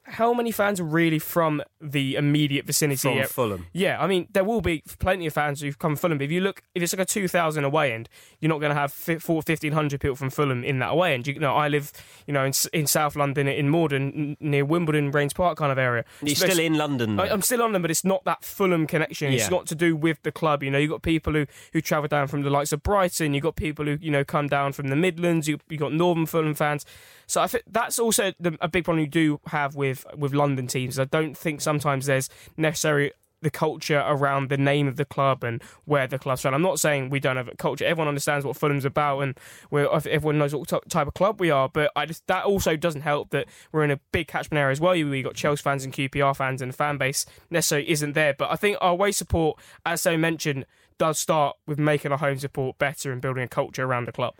how 0.04 0.34
many 0.34 0.50
fans 0.50 0.80
are 0.80 0.84
really 0.84 1.18
from 1.18 1.62
the 1.80 2.16
immediate 2.16 2.66
vicinity? 2.66 2.98
From 3.08 3.16
Yeah. 3.18 3.26
Fulham. 3.26 3.66
Yeah, 3.72 4.02
I 4.02 4.06
mean, 4.06 4.26
there 4.32 4.42
will 4.44 4.60
be 4.60 4.82
plenty 4.98 5.26
of 5.26 5.32
fans 5.32 5.60
who've 5.60 5.78
come 5.78 5.92
from 5.92 5.96
Fulham. 5.96 6.18
But 6.18 6.24
if 6.24 6.32
you 6.32 6.40
look, 6.40 6.62
if 6.74 6.82
it's 6.82 6.92
like 6.92 7.00
a 7.00 7.04
2,000 7.04 7.64
away 7.64 7.92
end, 7.92 8.08
you're 8.40 8.48
not 8.48 8.58
going 8.58 8.70
to 8.70 8.74
have 8.80 8.92
fi- 8.92 9.18
four- 9.18 9.42
1,500 9.42 10.00
people 10.00 10.16
from 10.16 10.30
Fulham 10.30 10.64
in 10.64 10.80
that 10.80 10.90
away 10.90 11.14
end. 11.14 11.26
You 11.28 11.38
know, 11.38 11.54
I 11.54 11.68
live, 11.68 11.92
you 12.26 12.34
know, 12.34 12.44
in, 12.44 12.52
in 12.72 12.86
South 12.86 13.14
London, 13.16 13.46
in 13.46 13.68
Morden, 13.68 14.36
near 14.40 14.64
Wimbledon, 14.64 15.12
Raynes 15.12 15.34
Park 15.34 15.58
kind 15.58 15.70
of 15.70 15.78
area. 15.78 16.04
You're 16.20 16.32
Especially- 16.32 16.54
still 16.54 16.64
in 16.66 16.74
London. 16.74 17.20
I, 17.20 17.28
I'm 17.30 17.42
still 17.42 17.62
on 17.62 17.72
them, 17.72 17.82
but 17.82 17.90
it's 17.90 18.04
not 18.04 18.24
that 18.24 18.44
Fulham 18.44 18.86
connection. 18.86 19.32
It's 19.32 19.44
Yeah. 19.44 19.48
not 19.50 19.66
to 19.66 19.74
do 19.74 19.94
with 19.94 20.22
the 20.22 20.32
club. 20.32 20.62
You 20.62 20.70
know, 20.72 20.78
you've 20.78 20.90
got 20.90 21.02
people 21.02 21.32
who, 21.32 21.46
who 21.72 21.80
travel 21.80 22.08
down 22.08 22.26
from 22.26 22.42
the 22.42 22.50
likes 22.50 22.72
of 22.72 22.82
Brighton. 22.82 23.34
You've 23.34 23.44
got 23.44 23.56
people 23.56 23.84
who, 23.84 23.98
you 24.00 24.10
know, 24.10 24.24
come 24.24 24.48
down 24.48 24.72
from 24.72 24.88
the 24.88 24.96
Midlands. 24.96 25.46
You, 25.48 25.58
you've 25.68 25.80
got 25.80 25.92
Northern 25.92 26.26
Fulham 26.26 26.54
fans. 26.54 26.84
So 27.28 27.40
I 27.40 27.46
think 27.46 27.64
that's 27.70 27.98
also 27.98 28.32
the, 28.40 28.58
a 28.60 28.68
big 28.68 28.84
problem 28.84 29.00
you 29.00 29.06
do 29.10 29.40
have 29.46 29.74
with, 29.74 29.91
with 30.16 30.34
London 30.34 30.66
teams. 30.66 30.98
I 30.98 31.04
don't 31.04 31.36
think 31.36 31.60
sometimes 31.60 32.06
there's 32.06 32.28
necessarily 32.56 33.12
the 33.42 33.50
culture 33.50 34.02
around 34.06 34.50
the 34.50 34.56
name 34.56 34.86
of 34.86 34.94
the 34.94 35.04
club 35.04 35.42
and 35.42 35.60
where 35.84 36.06
the 36.06 36.16
club's 36.18 36.42
from. 36.42 36.54
I'm 36.54 36.62
not 36.62 36.78
saying 36.78 37.10
we 37.10 37.18
don't 37.18 37.36
have 37.36 37.48
a 37.48 37.56
culture. 37.56 37.84
Everyone 37.84 38.06
understands 38.06 38.46
what 38.46 38.56
Fulham's 38.56 38.84
about, 38.84 39.18
and 39.18 39.36
everyone 39.72 40.38
knows 40.38 40.54
what 40.54 40.68
type 40.88 41.08
of 41.08 41.14
club 41.14 41.40
we 41.40 41.50
are. 41.50 41.68
But 41.68 41.90
I 41.96 42.06
just 42.06 42.24
that 42.28 42.44
also 42.44 42.76
doesn't 42.76 43.00
help 43.00 43.30
that 43.30 43.48
we're 43.72 43.82
in 43.82 43.90
a 43.90 43.98
big 44.12 44.28
catchment 44.28 44.60
area 44.60 44.70
as 44.70 44.80
well. 44.80 44.92
We 44.92 45.22
got 45.22 45.34
Chelsea 45.34 45.62
fans 45.62 45.84
and 45.84 45.92
QPR 45.92 46.36
fans, 46.36 46.62
and 46.62 46.72
the 46.72 46.76
fan 46.76 46.98
base 46.98 47.26
necessarily 47.50 47.90
isn't 47.90 48.12
there. 48.12 48.32
But 48.32 48.52
I 48.52 48.56
think 48.56 48.78
our 48.80 48.92
away 48.92 49.10
support, 49.10 49.58
as 49.84 50.02
so 50.02 50.16
mentioned, 50.16 50.64
does 50.98 51.18
start 51.18 51.56
with 51.66 51.80
making 51.80 52.12
our 52.12 52.18
home 52.18 52.38
support 52.38 52.78
better 52.78 53.10
and 53.10 53.20
building 53.20 53.42
a 53.42 53.48
culture 53.48 53.82
around 53.82 54.04
the 54.04 54.12
club. 54.12 54.34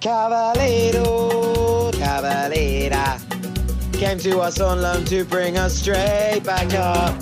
Cavaleiro, 0.00 1.90
Cavallera 1.90 3.29
came 4.00 4.18
to 4.18 4.40
us 4.40 4.58
on 4.60 4.80
loan 4.80 5.04
to 5.04 5.26
bring 5.26 5.58
us 5.58 5.76
straight 5.76 6.40
back 6.42 6.72
up. 6.72 7.14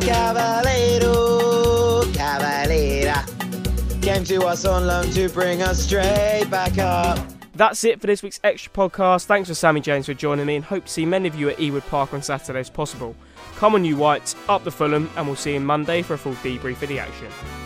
Cavaleiro, 0.00 2.02
Cavallera 2.12 3.24
came 4.02 4.22
to 4.22 4.44
us 4.44 4.64
on 4.64 4.86
loan 4.86 5.10
to 5.10 5.28
bring 5.28 5.62
us 5.62 5.82
straight 5.82 6.46
back 6.48 6.78
up. 6.78 7.18
That's 7.56 7.82
it 7.82 8.00
for 8.00 8.06
this 8.06 8.22
week's 8.22 8.38
extra 8.44 8.72
podcast. 8.72 9.24
Thanks 9.24 9.48
for 9.48 9.56
Sammy 9.56 9.80
James 9.80 10.06
for 10.06 10.14
joining 10.14 10.46
me, 10.46 10.54
and 10.54 10.64
hope 10.64 10.84
to 10.84 10.92
see 10.92 11.04
many 11.04 11.26
of 11.26 11.34
you 11.34 11.48
at 11.48 11.56
Ewood 11.56 11.84
Park 11.88 12.14
on 12.14 12.22
Saturday 12.22 12.60
as 12.60 12.70
possible. 12.70 13.16
Come 13.56 13.74
on, 13.74 13.84
you 13.84 13.96
whites, 13.96 14.36
up 14.48 14.62
the 14.62 14.70
Fulham, 14.70 15.10
and 15.16 15.26
we'll 15.26 15.34
see 15.34 15.54
you 15.54 15.60
Monday 15.60 16.02
for 16.02 16.14
a 16.14 16.18
full 16.18 16.34
debrief 16.34 16.80
of 16.82 16.88
the 16.88 17.00
action. 17.00 17.65